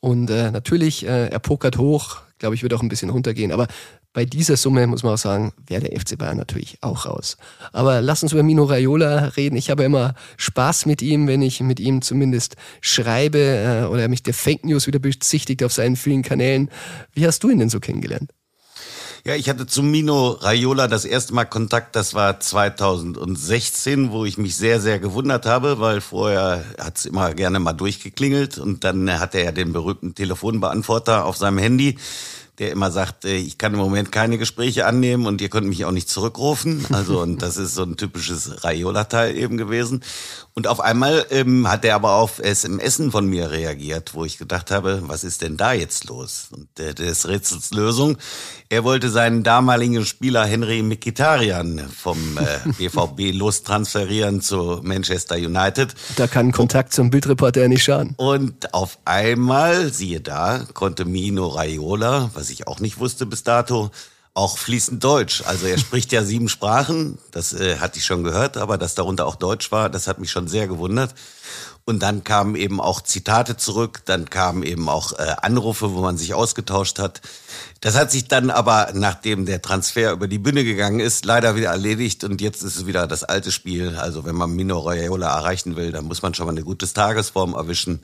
Und 0.00 0.30
äh, 0.30 0.50
natürlich, 0.50 1.06
äh, 1.06 1.28
er 1.28 1.38
pokert 1.38 1.78
hoch, 1.78 2.18
glaube 2.38 2.54
ich, 2.54 2.62
wird 2.62 2.74
auch 2.74 2.82
ein 2.82 2.88
bisschen 2.88 3.10
runtergehen. 3.10 3.52
Aber 3.52 3.66
bei 4.12 4.24
dieser 4.24 4.56
Summe 4.56 4.86
muss 4.86 5.02
man 5.02 5.14
auch 5.14 5.18
sagen, 5.18 5.52
wäre 5.66 5.82
der 5.82 5.98
FC 5.98 6.18
Bayern 6.18 6.36
natürlich 6.36 6.78
auch 6.82 7.06
raus. 7.06 7.36
Aber 7.72 8.00
lass 8.00 8.22
uns 8.22 8.32
über 8.32 8.42
Mino 8.42 8.64
Raiola 8.64 9.32
reden. 9.36 9.56
Ich 9.56 9.70
habe 9.70 9.84
immer 9.84 10.14
Spaß 10.36 10.86
mit 10.86 11.02
ihm, 11.02 11.26
wenn 11.26 11.40
ich 11.42 11.60
mit 11.60 11.80
ihm 11.80 12.02
zumindest 12.02 12.56
schreibe 12.80 13.38
äh, 13.38 13.84
oder 13.86 14.02
er 14.02 14.08
mich 14.08 14.22
der 14.22 14.34
Fake 14.34 14.64
News 14.64 14.86
wieder 14.86 14.98
bezichtigt 14.98 15.62
auf 15.64 15.72
seinen 15.72 15.96
vielen 15.96 16.22
Kanälen. 16.22 16.68
Wie 17.14 17.26
hast 17.26 17.42
du 17.42 17.50
ihn 17.50 17.58
denn 17.58 17.70
so 17.70 17.80
kennengelernt? 17.80 18.30
Ja, 19.24 19.36
ich 19.36 19.48
hatte 19.48 19.68
zu 19.68 19.84
Mino 19.84 20.30
Raiola 20.30 20.88
das 20.88 21.04
erste 21.04 21.32
Mal 21.32 21.44
Kontakt, 21.44 21.94
das 21.94 22.12
war 22.12 22.40
2016, 22.40 24.10
wo 24.10 24.24
ich 24.24 24.36
mich 24.36 24.56
sehr, 24.56 24.80
sehr 24.80 24.98
gewundert 24.98 25.46
habe, 25.46 25.78
weil 25.78 26.00
vorher 26.00 26.64
hat's 26.76 27.04
immer 27.04 27.32
gerne 27.32 27.60
mal 27.60 27.72
durchgeklingelt 27.72 28.58
und 28.58 28.82
dann 28.82 29.20
hat 29.20 29.36
er 29.36 29.52
den 29.52 29.72
berühmten 29.72 30.16
Telefonbeantworter 30.16 31.24
auf 31.24 31.36
seinem 31.36 31.58
Handy 31.58 31.98
der 32.58 32.70
immer 32.70 32.90
sagt, 32.90 33.24
äh, 33.24 33.36
ich 33.36 33.58
kann 33.58 33.72
im 33.72 33.80
Moment 33.80 34.12
keine 34.12 34.38
Gespräche 34.38 34.86
annehmen 34.86 35.26
und 35.26 35.40
ihr 35.40 35.48
könnt 35.48 35.66
mich 35.66 35.84
auch 35.84 35.90
nicht 35.90 36.08
zurückrufen. 36.08 36.86
Also 36.92 37.20
und 37.20 37.42
das 37.42 37.56
ist 37.56 37.74
so 37.74 37.82
ein 37.82 37.96
typisches 37.96 38.64
Raiola-Teil 38.64 39.36
eben 39.36 39.56
gewesen. 39.56 40.02
Und 40.54 40.66
auf 40.66 40.80
einmal 40.80 41.24
ähm, 41.30 41.70
hat 41.70 41.84
er 41.84 41.94
aber 41.94 42.16
auf 42.16 42.38
SMS 42.38 43.00
von 43.10 43.26
mir 43.26 43.50
reagiert, 43.50 44.12
wo 44.12 44.26
ich 44.26 44.36
gedacht 44.36 44.70
habe, 44.70 45.02
was 45.06 45.24
ist 45.24 45.40
denn 45.40 45.56
da 45.56 45.72
jetzt 45.72 46.04
los? 46.04 46.48
Und 46.50 46.78
äh, 46.78 46.94
des 46.94 47.26
Rätsels 47.26 47.70
Lösung, 47.72 48.18
er 48.68 48.84
wollte 48.84 49.08
seinen 49.08 49.44
damaligen 49.44 50.04
Spieler 50.04 50.44
Henry 50.44 50.82
Mikitarian 50.82 51.80
vom 51.88 52.36
äh, 52.36 52.68
BVB 52.78 53.34
lostransferieren 53.34 54.42
zu 54.42 54.80
Manchester 54.82 55.36
United. 55.36 55.94
Da 56.16 56.26
kann 56.26 56.52
Kontakt 56.52 56.92
zum 56.92 57.08
Bildreporter 57.08 57.66
nicht 57.68 57.84
schaden. 57.84 58.14
Und 58.18 58.74
auf 58.74 58.98
einmal, 59.06 59.90
siehe 59.90 60.20
da, 60.20 60.66
konnte 60.74 61.06
Mino 61.06 61.48
Raiola, 61.48 62.30
was 62.34 62.41
ich 62.50 62.66
auch 62.66 62.80
nicht 62.80 62.98
wusste 62.98 63.26
bis 63.26 63.42
dato, 63.42 63.90
auch 64.34 64.56
fließend 64.56 65.02
Deutsch. 65.04 65.42
Also 65.46 65.66
er 65.66 65.78
spricht 65.78 66.12
ja 66.12 66.24
sieben 66.24 66.48
Sprachen, 66.48 67.18
das 67.30 67.52
äh, 67.52 67.78
hatte 67.78 67.98
ich 67.98 68.06
schon 68.06 68.24
gehört, 68.24 68.56
aber 68.56 68.78
dass 68.78 68.94
darunter 68.94 69.26
auch 69.26 69.36
Deutsch 69.36 69.70
war, 69.72 69.90
das 69.90 70.06
hat 70.06 70.18
mich 70.18 70.30
schon 70.30 70.48
sehr 70.48 70.66
gewundert. 70.66 71.14
Und 71.84 72.00
dann 72.00 72.22
kamen 72.22 72.54
eben 72.54 72.80
auch 72.80 73.00
Zitate 73.00 73.56
zurück, 73.56 74.02
dann 74.04 74.30
kamen 74.30 74.62
eben 74.62 74.88
auch 74.88 75.12
äh, 75.18 75.34
Anrufe, 75.42 75.92
wo 75.92 76.00
man 76.00 76.16
sich 76.16 76.32
ausgetauscht 76.32 77.00
hat. 77.00 77.20
Das 77.80 77.96
hat 77.96 78.12
sich 78.12 78.28
dann 78.28 78.50
aber, 78.50 78.90
nachdem 78.94 79.46
der 79.46 79.60
Transfer 79.60 80.12
über 80.12 80.28
die 80.28 80.38
Bühne 80.38 80.62
gegangen 80.62 81.00
ist, 81.00 81.24
leider 81.24 81.56
wieder 81.56 81.70
erledigt 81.70 82.22
und 82.22 82.40
jetzt 82.40 82.62
ist 82.62 82.76
es 82.76 82.86
wieder 82.86 83.08
das 83.08 83.24
alte 83.24 83.50
Spiel. 83.50 83.96
Also 83.96 84.24
wenn 84.24 84.36
man 84.36 84.52
Mino 84.52 84.78
Raiola 84.78 85.36
erreichen 85.36 85.74
will, 85.74 85.90
dann 85.90 86.04
muss 86.04 86.22
man 86.22 86.34
schon 86.34 86.46
mal 86.46 86.52
eine 86.52 86.62
gute 86.62 86.90
Tagesform 86.90 87.54
erwischen 87.54 88.00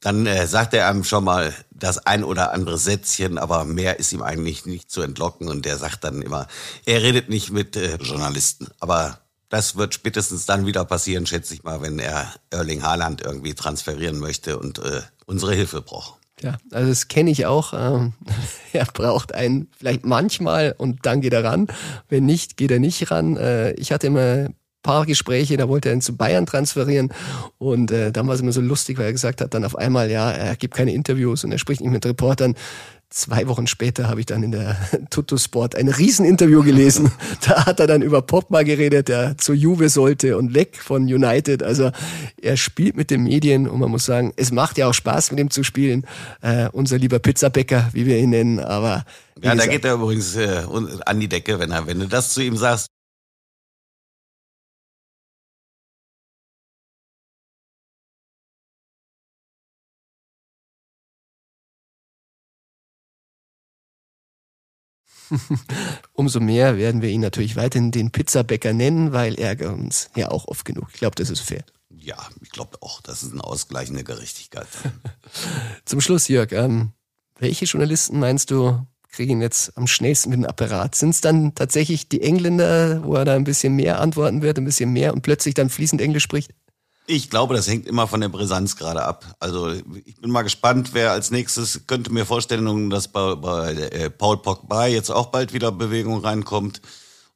dann 0.00 0.26
äh, 0.26 0.46
sagt 0.46 0.74
er 0.74 0.88
einem 0.88 1.04
schon 1.04 1.24
mal 1.24 1.52
das 1.70 1.98
ein 2.06 2.24
oder 2.24 2.52
andere 2.52 2.78
Sätzchen, 2.78 3.38
aber 3.38 3.64
mehr 3.64 3.98
ist 3.98 4.12
ihm 4.12 4.22
eigentlich 4.22 4.66
nicht 4.66 4.90
zu 4.90 5.02
entlocken 5.02 5.48
und 5.48 5.64
der 5.64 5.76
sagt 5.78 6.04
dann 6.04 6.22
immer, 6.22 6.46
er 6.84 7.02
redet 7.02 7.28
nicht 7.28 7.50
mit 7.50 7.76
äh, 7.76 7.96
Journalisten. 7.96 8.68
Aber 8.80 9.18
das 9.48 9.76
wird 9.76 9.94
spätestens 9.94 10.46
dann 10.46 10.66
wieder 10.66 10.84
passieren, 10.84 11.26
schätze 11.26 11.54
ich 11.54 11.64
mal, 11.64 11.80
wenn 11.82 11.98
er 11.98 12.32
Erling 12.50 12.82
Haaland 12.82 13.22
irgendwie 13.22 13.54
transferieren 13.54 14.18
möchte 14.18 14.58
und 14.58 14.78
äh, 14.78 15.02
unsere 15.26 15.54
Hilfe 15.54 15.82
braucht. 15.82 16.14
Ja, 16.42 16.58
also 16.70 16.88
das 16.90 17.08
kenne 17.08 17.30
ich 17.30 17.46
auch. 17.46 17.72
Ähm, 17.72 18.12
er 18.72 18.84
braucht 18.86 19.34
einen 19.34 19.68
vielleicht 19.76 20.04
manchmal 20.04 20.74
und 20.76 21.06
dann 21.06 21.20
geht 21.20 21.32
er 21.32 21.44
ran. 21.44 21.68
Wenn 22.08 22.26
nicht, 22.26 22.56
geht 22.56 22.70
er 22.70 22.78
nicht 22.78 23.10
ran. 23.10 23.36
Äh, 23.36 23.72
ich 23.72 23.92
hatte 23.92 24.08
immer 24.08 24.48
paar 24.86 25.04
Gespräche, 25.04 25.56
da 25.56 25.68
wollte 25.68 25.88
er 25.88 25.96
ihn 25.96 26.00
zu 26.00 26.16
Bayern 26.16 26.46
transferieren 26.46 27.12
und 27.58 27.90
äh, 27.90 28.12
dann 28.12 28.28
war 28.28 28.34
es 28.36 28.40
immer 28.40 28.52
so 28.52 28.60
lustig, 28.60 28.98
weil 28.98 29.06
er 29.06 29.12
gesagt 29.12 29.40
hat, 29.40 29.52
dann 29.52 29.64
auf 29.64 29.76
einmal, 29.76 30.10
ja, 30.12 30.30
er 30.30 30.54
gibt 30.54 30.74
keine 30.74 30.92
Interviews 30.92 31.42
und 31.42 31.50
er 31.50 31.58
spricht 31.58 31.80
nicht 31.80 31.90
mit 31.90 32.06
Reportern. 32.06 32.54
Zwei 33.10 33.48
Wochen 33.48 33.66
später 33.66 34.08
habe 34.08 34.20
ich 34.20 34.26
dann 34.26 34.44
in 34.44 34.52
der 34.52 34.76
Tutto 35.10 35.38
Sport 35.38 35.74
ein 35.74 35.88
Rieseninterview 35.88 36.62
gelesen. 36.62 37.10
Da 37.46 37.66
hat 37.66 37.80
er 37.80 37.86
dann 37.86 38.02
über 38.02 38.22
Pogba 38.22 38.62
geredet, 38.62 39.08
der 39.08 39.38
zur 39.38 39.54
Juve 39.54 39.88
sollte 39.88 40.36
und 40.38 40.54
weg 40.54 40.78
von 40.80 41.02
United. 41.02 41.62
Also 41.62 41.90
er 42.40 42.56
spielt 42.56 42.96
mit 42.96 43.10
den 43.10 43.22
Medien 43.22 43.68
und 43.68 43.80
man 43.80 43.90
muss 43.90 44.06
sagen, 44.06 44.32
es 44.36 44.52
macht 44.52 44.78
ja 44.78 44.88
auch 44.88 44.94
Spaß 44.94 45.30
mit 45.32 45.40
ihm 45.40 45.50
zu 45.50 45.62
spielen. 45.62 46.06
Äh, 46.42 46.68
unser 46.72 46.98
lieber 46.98 47.18
Pizzabäcker, 47.18 47.90
wie 47.92 48.06
wir 48.06 48.18
ihn 48.18 48.30
nennen. 48.30 48.60
Aber 48.60 49.04
ja, 49.40 49.54
da 49.54 49.66
geht 49.66 49.84
er 49.84 49.94
übrigens 49.94 50.34
äh, 50.36 50.62
an 51.04 51.20
die 51.20 51.28
Decke, 51.28 51.58
wenn 51.58 51.70
er, 51.70 51.86
wenn 51.86 52.00
du 52.00 52.08
das 52.08 52.34
zu 52.34 52.42
ihm 52.42 52.56
sagst. 52.56 52.88
Umso 66.12 66.40
mehr 66.40 66.76
werden 66.76 67.02
wir 67.02 67.10
ihn 67.10 67.20
natürlich 67.20 67.56
weiterhin 67.56 67.90
den 67.90 68.10
Pizzabäcker 68.10 68.72
nennen, 68.72 69.12
weil 69.12 69.34
er 69.38 69.72
uns 69.72 70.10
ja 70.16 70.30
auch 70.30 70.46
oft 70.48 70.64
genug. 70.64 70.88
Ich 70.92 71.00
glaube, 71.00 71.14
das 71.16 71.30
ist 71.30 71.40
fair. 71.40 71.64
Ja, 71.90 72.16
ich 72.42 72.50
glaube 72.50 72.80
auch, 72.82 73.00
das 73.00 73.22
ist 73.22 73.32
eine 73.32 73.44
ausgleichende 73.44 74.04
Gerechtigkeit. 74.04 74.68
Zum 75.84 76.00
Schluss, 76.00 76.28
Jörg, 76.28 76.52
ähm, 76.52 76.92
welche 77.38 77.64
Journalisten 77.64 78.18
meinst 78.18 78.50
du, 78.50 78.86
kriegen 79.10 79.40
jetzt 79.40 79.76
am 79.76 79.86
schnellsten 79.86 80.30
mit 80.30 80.38
dem 80.38 80.44
Apparat? 80.44 80.94
Sind 80.94 81.10
es 81.10 81.20
dann 81.20 81.54
tatsächlich 81.54 82.08
die 82.08 82.22
Engländer, 82.22 83.02
wo 83.02 83.14
er 83.14 83.24
da 83.24 83.34
ein 83.34 83.44
bisschen 83.44 83.74
mehr 83.74 84.00
antworten 84.00 84.42
wird, 84.42 84.58
ein 84.58 84.64
bisschen 84.64 84.92
mehr 84.92 85.14
und 85.14 85.22
plötzlich 85.22 85.54
dann 85.54 85.70
fließend 85.70 86.00
Englisch 86.02 86.22
spricht? 86.22 86.52
Ich 87.08 87.30
glaube, 87.30 87.54
das 87.54 87.68
hängt 87.68 87.86
immer 87.86 88.08
von 88.08 88.20
der 88.20 88.28
Brisanz 88.28 88.76
gerade 88.76 89.04
ab. 89.04 89.24
Also 89.38 89.70
ich 90.04 90.20
bin 90.20 90.30
mal 90.30 90.42
gespannt, 90.42 90.90
wer 90.92 91.12
als 91.12 91.30
nächstes 91.30 91.86
könnte 91.86 92.12
mir 92.12 92.26
vorstellen, 92.26 92.90
dass 92.90 93.08
bei, 93.08 93.36
bei 93.36 93.72
äh, 93.72 94.10
Paul 94.10 94.38
Pogba 94.38 94.86
jetzt 94.86 95.10
auch 95.10 95.26
bald 95.26 95.52
wieder 95.52 95.70
Bewegung 95.70 96.18
reinkommt. 96.18 96.80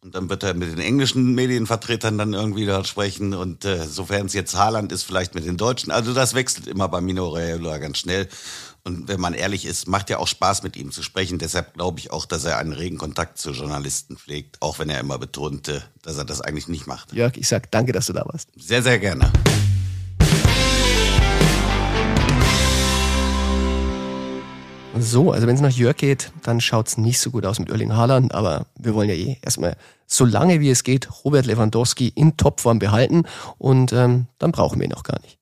Und 0.03 0.15
dann 0.15 0.31
wird 0.31 0.43
er 0.43 0.55
mit 0.55 0.73
den 0.73 0.79
englischen 0.79 1.35
Medienvertretern 1.35 2.17
dann 2.17 2.33
irgendwie 2.33 2.65
da 2.65 2.83
sprechen. 2.85 3.35
Und 3.35 3.65
äh, 3.65 3.87
sofern 3.87 4.27
es 4.27 4.33
jetzt 4.33 4.57
Haaland 4.57 4.93
ist, 4.93 5.03
vielleicht 5.05 5.35
mit 5.35 5.45
den 5.45 5.59
Deutschen. 5.59 5.91
Also 5.91 6.15
das 6.15 6.35
wechselt 6.35 6.67
immer 6.67 6.89
bei 6.89 7.01
Mino 7.01 7.29
Raiola 7.29 7.79
ganz 7.79 7.99
schnell. 7.99 8.27
Und 8.83 9.09
wenn 9.09 9.21
man 9.21 9.35
ehrlich 9.35 9.67
ist, 9.67 9.89
macht 9.89 10.09
ja 10.09 10.19
auch 10.19 10.27
Spaß, 10.27 10.63
mit 10.63 10.77
ihm 10.77 10.91
zu 10.91 11.03
sprechen. 11.03 11.39
Deshalb 11.39 11.75
glaube 11.75 11.99
ich 11.99 12.11
auch, 12.11 12.25
dass 12.25 12.45
er 12.45 12.59
einen 12.59 12.73
regen 12.73 12.97
Kontakt 12.97 13.39
zu 13.39 13.51
Journalisten 13.51 14.17
pflegt, 14.17 14.57
auch 14.61 14.79
wenn 14.79 14.89
er 14.89 15.01
immer 15.01 15.19
betonte, 15.19 15.83
dass 16.03 16.17
er 16.17 16.25
das 16.25 16.41
eigentlich 16.41 16.69
nicht 16.69 16.87
macht. 16.87 17.13
Jörg, 17.13 17.37
ich 17.37 17.47
sag 17.47 17.71
danke, 17.71 17.93
dass 17.93 18.07
du 18.07 18.15
da 18.15 18.25
warst. 18.25 18.49
Sehr, 18.57 18.83
sehr 18.83 18.99
gerne. 18.99 19.31
So, 24.99 25.33
also 25.33 25.47
wenn 25.47 25.55
es 25.55 25.61
nach 25.61 25.71
Jörg 25.71 25.97
geht, 25.97 26.33
dann 26.43 26.61
schaut's 26.61 26.99
nicht 26.99 27.21
so 27.21 27.31
gut 27.31 27.47
aus 27.47 27.59
mit 27.59 27.71
Erling 27.71 27.95
Haaland, 27.95 28.35
aber 28.35 28.67
wir 28.79 28.95
wollen 28.95 29.09
ja 29.09 29.15
eh 29.15 29.39
erstmal 29.41 29.77
so 30.07 30.25
lange 30.25 30.61
wie 30.61 30.71
es 30.71 30.85
geht 30.85 31.09
Robert 31.25 31.47
Lewandowski 31.47 32.09
in 32.09 32.37
Topform 32.37 32.81
behalten 32.81 33.23
und 33.59 33.93
ähm, 33.93 34.27
dann 34.39 34.53
brauchen 34.53 34.81
wir 34.81 34.87
ihn 34.87 34.95
auch 34.95 35.05
gar 35.05 35.21
nicht. 35.21 35.40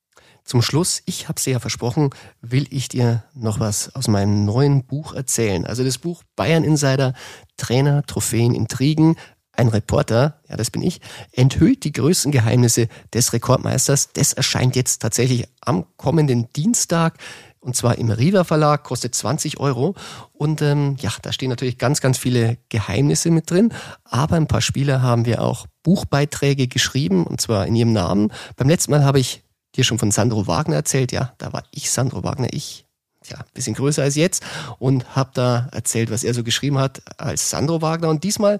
Zum 0.48 0.62
Schluss, 0.62 1.02
ich 1.04 1.28
habe 1.28 1.36
es 1.36 1.44
ja 1.44 1.58
versprochen, 1.58 2.08
will 2.40 2.66
ich 2.70 2.88
dir 2.88 3.22
noch 3.34 3.60
was 3.60 3.94
aus 3.94 4.08
meinem 4.08 4.46
neuen 4.46 4.86
Buch 4.86 5.12
erzählen. 5.12 5.66
Also 5.66 5.84
das 5.84 5.98
Buch 5.98 6.22
Bayern 6.36 6.64
Insider, 6.64 7.12
Trainer, 7.58 8.02
Trophäen, 8.06 8.54
Intrigen, 8.54 9.16
ein 9.52 9.68
Reporter, 9.68 10.40
ja 10.48 10.56
das 10.56 10.70
bin 10.70 10.80
ich, 10.80 11.02
enthüllt 11.32 11.84
die 11.84 11.92
größten 11.92 12.32
Geheimnisse 12.32 12.88
des 13.12 13.34
Rekordmeisters. 13.34 14.14
Das 14.14 14.32
erscheint 14.32 14.74
jetzt 14.74 15.02
tatsächlich 15.02 15.44
am 15.60 15.84
kommenden 15.98 16.50
Dienstag 16.56 17.18
und 17.60 17.76
zwar 17.76 17.98
im 17.98 18.08
Riva 18.08 18.44
Verlag, 18.44 18.84
kostet 18.84 19.14
20 19.14 19.60
Euro. 19.60 19.96
Und 20.32 20.62
ähm, 20.62 20.96
ja, 20.98 21.10
da 21.20 21.30
stehen 21.30 21.50
natürlich 21.50 21.76
ganz, 21.76 22.00
ganz 22.00 22.16
viele 22.16 22.56
Geheimnisse 22.70 23.30
mit 23.30 23.50
drin. 23.50 23.74
Aber 24.04 24.36
ein 24.36 24.46
paar 24.46 24.62
Spieler 24.62 25.02
haben 25.02 25.26
wir 25.26 25.42
auch 25.42 25.66
Buchbeiträge 25.82 26.68
geschrieben, 26.68 27.26
und 27.26 27.42
zwar 27.42 27.66
in 27.66 27.76
ihrem 27.76 27.92
Namen. 27.92 28.32
Beim 28.56 28.70
letzten 28.70 28.92
Mal 28.92 29.04
habe 29.04 29.20
ich 29.20 29.42
dir 29.76 29.84
schon 29.84 29.98
von 29.98 30.10
Sandro 30.10 30.46
Wagner 30.46 30.76
erzählt. 30.76 31.12
Ja, 31.12 31.34
da 31.38 31.52
war 31.52 31.64
ich 31.70 31.90
Sandro 31.90 32.24
Wagner, 32.24 32.48
ich 32.52 32.84
ja, 33.26 33.44
bisschen 33.52 33.74
größer 33.74 34.02
als 34.02 34.14
jetzt 34.14 34.42
und 34.78 35.16
habe 35.16 35.30
da 35.34 35.68
erzählt, 35.72 36.10
was 36.10 36.24
er 36.24 36.34
so 36.34 36.42
geschrieben 36.42 36.78
hat 36.78 37.02
als 37.18 37.50
Sandro 37.50 37.82
Wagner. 37.82 38.08
Und 38.08 38.24
diesmal 38.24 38.58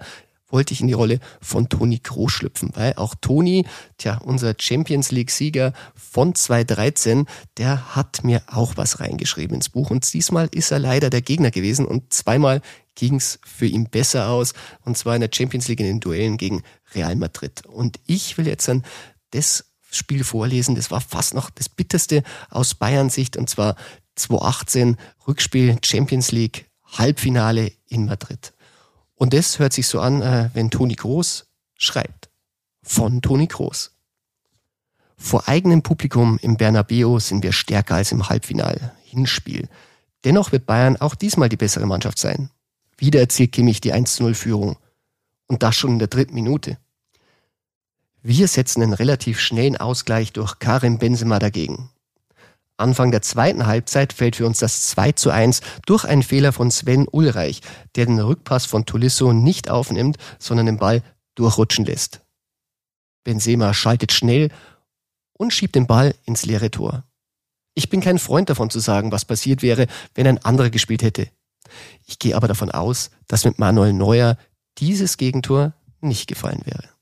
wollte 0.50 0.72
ich 0.72 0.80
in 0.80 0.88
die 0.88 0.94
Rolle 0.94 1.20
von 1.40 1.68
Toni 1.68 1.98
Kroos 1.98 2.32
schlüpfen, 2.32 2.70
weil 2.74 2.94
auch 2.96 3.14
Toni, 3.20 3.66
tja, 3.98 4.18
unser 4.24 4.54
Champions 4.58 5.10
League-Sieger 5.10 5.72
von 5.94 6.34
2013, 6.34 7.26
der 7.58 7.94
hat 7.94 8.24
mir 8.24 8.42
auch 8.46 8.76
was 8.76 9.00
reingeschrieben 9.00 9.56
ins 9.56 9.68
Buch. 9.68 9.90
Und 9.90 10.10
diesmal 10.12 10.48
ist 10.52 10.70
er 10.70 10.78
leider 10.78 11.10
der 11.10 11.22
Gegner 11.22 11.50
gewesen 11.50 11.86
und 11.86 12.12
zweimal 12.12 12.62
ging's 12.94 13.38
für 13.44 13.66
ihn 13.66 13.90
besser 13.90 14.28
aus. 14.28 14.54
Und 14.84 14.96
zwar 14.96 15.14
in 15.14 15.20
der 15.20 15.30
Champions 15.32 15.68
League 15.68 15.80
in 15.80 15.86
den 15.86 16.00
Duellen 16.00 16.36
gegen 16.36 16.62
Real 16.94 17.14
Madrid. 17.14 17.64
Und 17.66 18.00
ich 18.06 18.38
will 18.38 18.46
jetzt 18.46 18.66
dann 18.68 18.84
das 19.30 19.67
Spiel 19.90 20.24
vorlesen. 20.24 20.74
Das 20.74 20.90
war 20.90 21.00
fast 21.00 21.34
noch 21.34 21.50
das 21.50 21.68
bitterste 21.68 22.22
aus 22.50 22.74
Bayern 22.74 23.10
Sicht 23.10 23.36
und 23.36 23.48
zwar 23.48 23.76
2018 24.16 24.96
Rückspiel 25.26 25.78
Champions 25.82 26.32
League 26.32 26.66
Halbfinale 26.84 27.72
in 27.86 28.06
Madrid. 28.06 28.52
Und 29.14 29.34
das 29.34 29.58
hört 29.58 29.72
sich 29.72 29.86
so 29.86 30.00
an, 30.00 30.22
äh, 30.22 30.50
wenn 30.54 30.70
Toni 30.70 30.94
Groß 30.94 31.46
schreibt. 31.76 32.30
Von 32.82 33.20
Toni 33.20 33.46
Groß. 33.46 33.92
Vor 35.16 35.48
eigenem 35.48 35.82
Publikum 35.82 36.38
im 36.40 36.56
Bernabeu 36.56 37.18
sind 37.18 37.42
wir 37.42 37.52
stärker 37.52 37.96
als 37.96 38.12
im 38.12 38.28
Halbfinal-Hinspiel. 38.28 39.68
Dennoch 40.24 40.52
wird 40.52 40.66
Bayern 40.66 40.96
auch 40.96 41.16
diesmal 41.16 41.48
die 41.48 41.56
bessere 41.56 41.86
Mannschaft 41.86 42.18
sein. 42.18 42.50
Wieder 42.96 43.20
erzielt 43.20 43.52
Kimmich 43.52 43.80
die 43.80 43.92
1-0-Führung. 43.92 44.76
Und 45.48 45.62
das 45.62 45.74
schon 45.74 45.92
in 45.92 45.98
der 45.98 46.08
dritten 46.08 46.34
Minute. 46.34 46.78
Wir 48.30 48.46
setzen 48.46 48.82
einen 48.82 48.92
relativ 48.92 49.40
schnellen 49.40 49.78
Ausgleich 49.78 50.34
durch 50.34 50.58
Karim 50.58 50.98
Benzema 50.98 51.38
dagegen. 51.38 51.88
Anfang 52.76 53.10
der 53.10 53.22
zweiten 53.22 53.64
Halbzeit 53.64 54.12
fällt 54.12 54.36
für 54.36 54.44
uns 54.44 54.58
das 54.58 54.88
2 54.88 55.12
zu 55.12 55.30
1 55.30 55.62
durch 55.86 56.04
einen 56.04 56.22
Fehler 56.22 56.52
von 56.52 56.70
Sven 56.70 57.08
Ulreich, 57.10 57.62
der 57.96 58.04
den 58.04 58.20
Rückpass 58.20 58.66
von 58.66 58.84
Tolisso 58.84 59.32
nicht 59.32 59.70
aufnimmt, 59.70 60.18
sondern 60.38 60.66
den 60.66 60.76
Ball 60.76 61.02
durchrutschen 61.36 61.86
lässt. 61.86 62.20
Benzema 63.24 63.72
schaltet 63.72 64.12
schnell 64.12 64.50
und 65.32 65.54
schiebt 65.54 65.74
den 65.74 65.86
Ball 65.86 66.14
ins 66.26 66.44
leere 66.44 66.70
Tor. 66.70 67.04
Ich 67.72 67.88
bin 67.88 68.02
kein 68.02 68.18
Freund 68.18 68.50
davon 68.50 68.68
zu 68.68 68.78
sagen, 68.78 69.10
was 69.10 69.24
passiert 69.24 69.62
wäre, 69.62 69.86
wenn 70.14 70.26
ein 70.26 70.44
anderer 70.44 70.68
gespielt 70.68 71.02
hätte. 71.02 71.30
Ich 72.04 72.18
gehe 72.18 72.36
aber 72.36 72.46
davon 72.46 72.70
aus, 72.70 73.08
dass 73.26 73.46
mit 73.46 73.58
Manuel 73.58 73.94
Neuer 73.94 74.36
dieses 74.76 75.16
Gegentor 75.16 75.72
nicht 76.02 76.26
gefallen 76.26 76.60
wäre. 76.66 76.97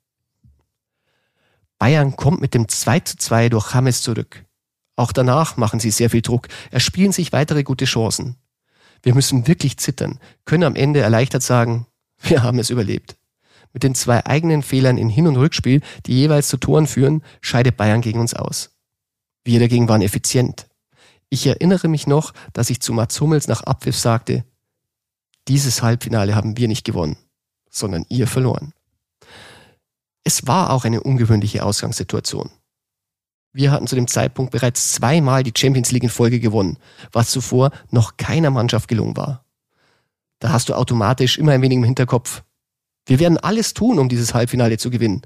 Bayern 1.79 2.17
kommt 2.17 2.41
mit 2.41 2.55
dem 2.55 2.69
2 2.69 3.01
zu 3.01 3.17
2 3.17 3.49
durch 3.51 3.75
James 3.75 4.03
zurück. 4.03 4.45
Auch 4.97 5.13
danach 5.13 5.57
machen 5.57 5.79
sie 5.79 5.91
sehr 5.91 6.11
viel 6.11 6.23
Druck, 6.23 6.49
erspielen 6.71 7.13
sich 7.13 7.33
weitere 7.33 7.63
gute 7.63 7.85
Chancen. 7.85 8.37
Wir 9.03 9.15
müssen 9.15 9.47
wirklich 9.47 9.77
zittern, 9.77 10.19
können 10.47 10.65
am 10.65 10.75
Ende 10.75 11.01
erleichtert 11.01 11.43
sagen, 11.43 11.87
wir 12.23 12.43
haben 12.43 12.59
es 12.59 12.71
überlebt. 12.71 13.17
Mit 13.73 13.83
den 13.83 13.95
zwei 13.95 14.25
eigenen 14.25 14.63
Fehlern 14.63 14.97
in 14.97 15.11
Hin- 15.11 15.27
und 15.27 15.37
Rückspiel, 15.37 15.83
die 16.07 16.15
jeweils 16.15 16.49
zu 16.49 16.57
Toren 16.57 16.87
führen, 16.87 17.23
scheidet 17.43 17.77
Bayern 17.77 18.01
gegen 18.01 18.21
uns 18.21 18.33
aus. 18.33 18.71
Wir 19.45 19.61
dagegen 19.61 19.89
waren 19.89 20.01
effizient. 20.01 20.67
Ich 21.29 21.47
erinnere 21.47 21.89
mich 21.89 22.07
noch, 22.07 22.33
dass 22.55 22.71
ich 22.71 22.81
zu 22.81 22.95
Mats 22.95 23.21
Hummels 23.21 23.49
nach 23.49 23.63
Abpfiff 23.65 23.99
sagte, 23.99 24.45
dieses 25.47 25.83
Halbfinale 25.83 26.35
haben 26.35 26.57
wir 26.57 26.69
nicht 26.69 26.85
gewonnen, 26.85 27.17
sondern 27.71 28.07
ihr 28.09 28.27
verloren. 28.27 28.73
Es 30.27 30.45
war 30.49 30.71
auch 30.71 30.85
eine 30.85 31.05
ungewöhnliche 31.05 31.65
Ausgangssituation. 31.65 32.51
Wir 33.53 33.71
hatten 33.71 33.87
zu 33.87 33.95
dem 33.95 34.09
Zeitpunkt 34.09 34.51
bereits 34.51 34.91
zweimal 34.91 35.45
die 35.45 35.53
Champions 35.57 35.93
League 35.93 36.03
in 36.03 36.09
Folge 36.09 36.41
gewonnen, 36.41 36.79
was 37.13 37.31
zuvor 37.31 37.71
noch 37.93 38.17
keiner 38.17 38.51
Mannschaft 38.51 38.89
gelungen 38.89 39.17
war. 39.17 39.45
Da 40.41 40.49
hast 40.49 40.69
du 40.69 40.75
automatisch 40.75 41.39
immer 41.39 41.53
ein 41.53 41.63
wenig 41.63 41.79
im 41.79 41.85
Hinterkopf. 41.85 42.43
Wir 43.07 43.21
werden 43.21 43.39
alles 43.39 43.73
tun, 43.73 44.01
um 44.01 44.09
dieses 44.09 44.35
Halbfinale 44.35 44.79
zu 44.79 44.91
gewinnen. 44.91 45.23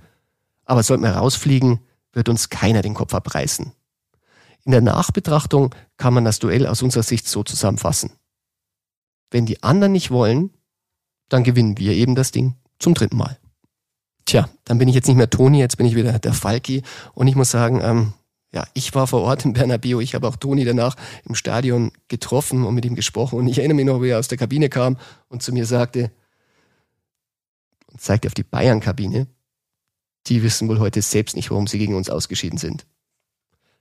Aber 0.67 0.83
sollten 0.83 1.05
wir 1.05 1.13
rausfliegen, 1.17 1.81
wird 2.13 2.29
uns 2.29 2.51
keiner 2.51 2.83
den 2.83 2.93
Kopf 2.93 3.15
abreißen. 3.15 3.73
In 4.67 4.71
der 4.71 4.83
Nachbetrachtung 4.83 5.75
kann 5.97 6.13
man 6.13 6.27
das 6.27 6.41
Duell 6.41 6.67
aus 6.67 6.83
unserer 6.83 7.05
Sicht 7.05 7.27
so 7.27 7.43
zusammenfassen. 7.43 8.11
Wenn 9.31 9.47
die 9.47 9.63
anderen 9.63 9.93
nicht 9.93 10.11
wollen, 10.11 10.51
dann 11.31 11.43
gewinnen 11.43 11.79
wir 11.79 11.95
eben 11.95 12.15
das 12.15 12.33
Ding 12.33 12.57
zum 12.79 12.93
dritten 12.93 13.17
Mal. 13.17 13.40
Tja, 14.31 14.49
dann 14.63 14.79
bin 14.79 14.87
ich 14.87 14.95
jetzt 14.95 15.09
nicht 15.09 15.17
mehr 15.17 15.29
Toni, 15.29 15.59
jetzt 15.59 15.77
bin 15.77 15.87
ich 15.87 15.97
wieder 15.97 16.17
der 16.21 16.33
Falki. 16.33 16.85
Und 17.15 17.27
ich 17.27 17.35
muss 17.35 17.51
sagen, 17.51 17.81
ähm, 17.83 18.13
ja, 18.53 18.65
ich 18.75 18.95
war 18.95 19.09
vor 19.09 19.23
Ort 19.23 19.45
im 19.45 19.55
Bernabeu. 19.55 19.99
Ich 19.99 20.15
habe 20.15 20.29
auch 20.29 20.37
Toni 20.37 20.65
danach 20.65 20.95
im 21.25 21.35
Stadion 21.35 21.91
getroffen 22.07 22.65
und 22.65 22.77
mit 22.77 22.85
ihm 22.85 22.95
gesprochen. 22.95 23.41
Und 23.41 23.49
ich 23.49 23.59
erinnere 23.59 23.75
mich 23.75 23.87
noch, 23.87 24.01
wie 24.01 24.11
er 24.11 24.21
aus 24.21 24.29
der 24.29 24.39
Kabine 24.39 24.69
kam 24.69 24.99
und 25.31 25.43
zu 25.43 25.53
mir 25.53 25.67
sagte, 25.67 26.13
und 27.91 28.01
zeigte 28.01 28.29
auf 28.29 28.35
die 28.35 28.45
Bayern-Kabine, 28.45 29.27
die 30.29 30.45
wissen 30.45 30.69
wohl 30.69 30.79
heute 30.79 31.03
selbst 31.03 31.35
nicht, 31.35 31.51
warum 31.51 31.67
sie 31.67 31.79
gegen 31.79 31.97
uns 31.97 32.09
ausgeschieden 32.09 32.59
sind. 32.61 32.87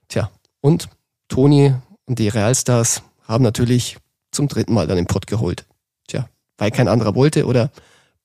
Tja, 0.08 0.32
und 0.60 0.88
Toni 1.28 1.76
und 2.06 2.18
die 2.18 2.26
Realstars 2.26 3.04
haben 3.22 3.44
natürlich 3.44 3.98
zum 4.32 4.48
dritten 4.48 4.74
Mal 4.74 4.88
dann 4.88 4.96
den 4.96 5.06
Pott 5.06 5.28
geholt. 5.28 5.64
Tja, 6.08 6.28
weil 6.58 6.72
kein 6.72 6.88
anderer 6.88 7.14
wollte 7.14 7.46
oder 7.46 7.70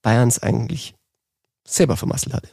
Bayerns 0.01 0.41
eigentlich 0.41 0.94
selber 1.65 1.97
vermasselt 1.97 2.33
hatte. 2.33 2.49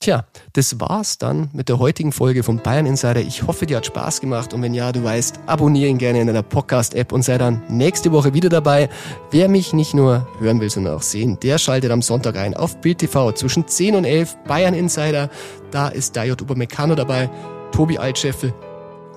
Tja, 0.00 0.26
das 0.52 0.78
war's 0.78 1.16
dann 1.16 1.48
mit 1.54 1.70
der 1.70 1.78
heutigen 1.78 2.12
Folge 2.12 2.42
von 2.42 2.58
Bayern 2.58 2.84
Insider. 2.84 3.20
Ich 3.20 3.46
hoffe, 3.46 3.64
dir 3.64 3.78
hat 3.78 3.86
Spaß 3.86 4.20
gemacht 4.20 4.52
und 4.52 4.60
wenn 4.60 4.74
ja, 4.74 4.92
du 4.92 5.02
weißt, 5.02 5.40
abonniere 5.46 5.88
ihn 5.88 5.96
gerne 5.96 6.20
in 6.20 6.26
deiner 6.26 6.42
Podcast-App 6.42 7.12
und 7.12 7.22
sei 7.22 7.38
dann 7.38 7.62
nächste 7.68 8.12
Woche 8.12 8.34
wieder 8.34 8.50
dabei. 8.50 8.90
Wer 9.30 9.48
mich 9.48 9.72
nicht 9.72 9.94
nur 9.94 10.28
hören 10.38 10.60
will, 10.60 10.68
sondern 10.68 10.94
auch 10.94 11.02
sehen, 11.02 11.38
der 11.40 11.56
schaltet 11.56 11.90
am 11.90 12.02
Sonntag 12.02 12.36
ein 12.36 12.54
auf 12.54 12.80
Bild 12.82 12.98
TV 12.98 13.32
zwischen 13.32 13.66
10 13.66 13.96
und 13.96 14.04
11 14.04 14.36
Bayern 14.46 14.74
Insider. 14.74 15.30
Da 15.70 15.88
ist 15.88 16.14
Dayot 16.14 16.42
Upamecano 16.42 16.94
dabei, 16.94 17.30
Tobi 17.72 17.98
Altscheffel 17.98 18.52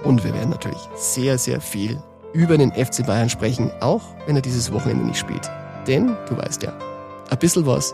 und 0.05 0.23
wir 0.23 0.34
werden 0.34 0.49
natürlich 0.49 0.82
sehr, 0.95 1.38
sehr 1.38 1.60
viel 1.60 2.01
über 2.34 2.58
den 2.58 2.71
FC 2.71 3.05
Bayern 3.05 3.29
sprechen, 3.29 3.69
auch 3.82 4.01
wenn 4.25 4.38
er 4.38 4.41
dieses 4.41 4.71
Wochenende 4.71 5.05
nicht 5.05 5.19
spielt. 5.19 5.51
Denn, 5.88 6.15
du 6.29 6.38
weißt 6.38 6.63
ja, 6.63 6.73
ein 7.29 7.38
bisschen 7.38 7.65
was 7.65 7.93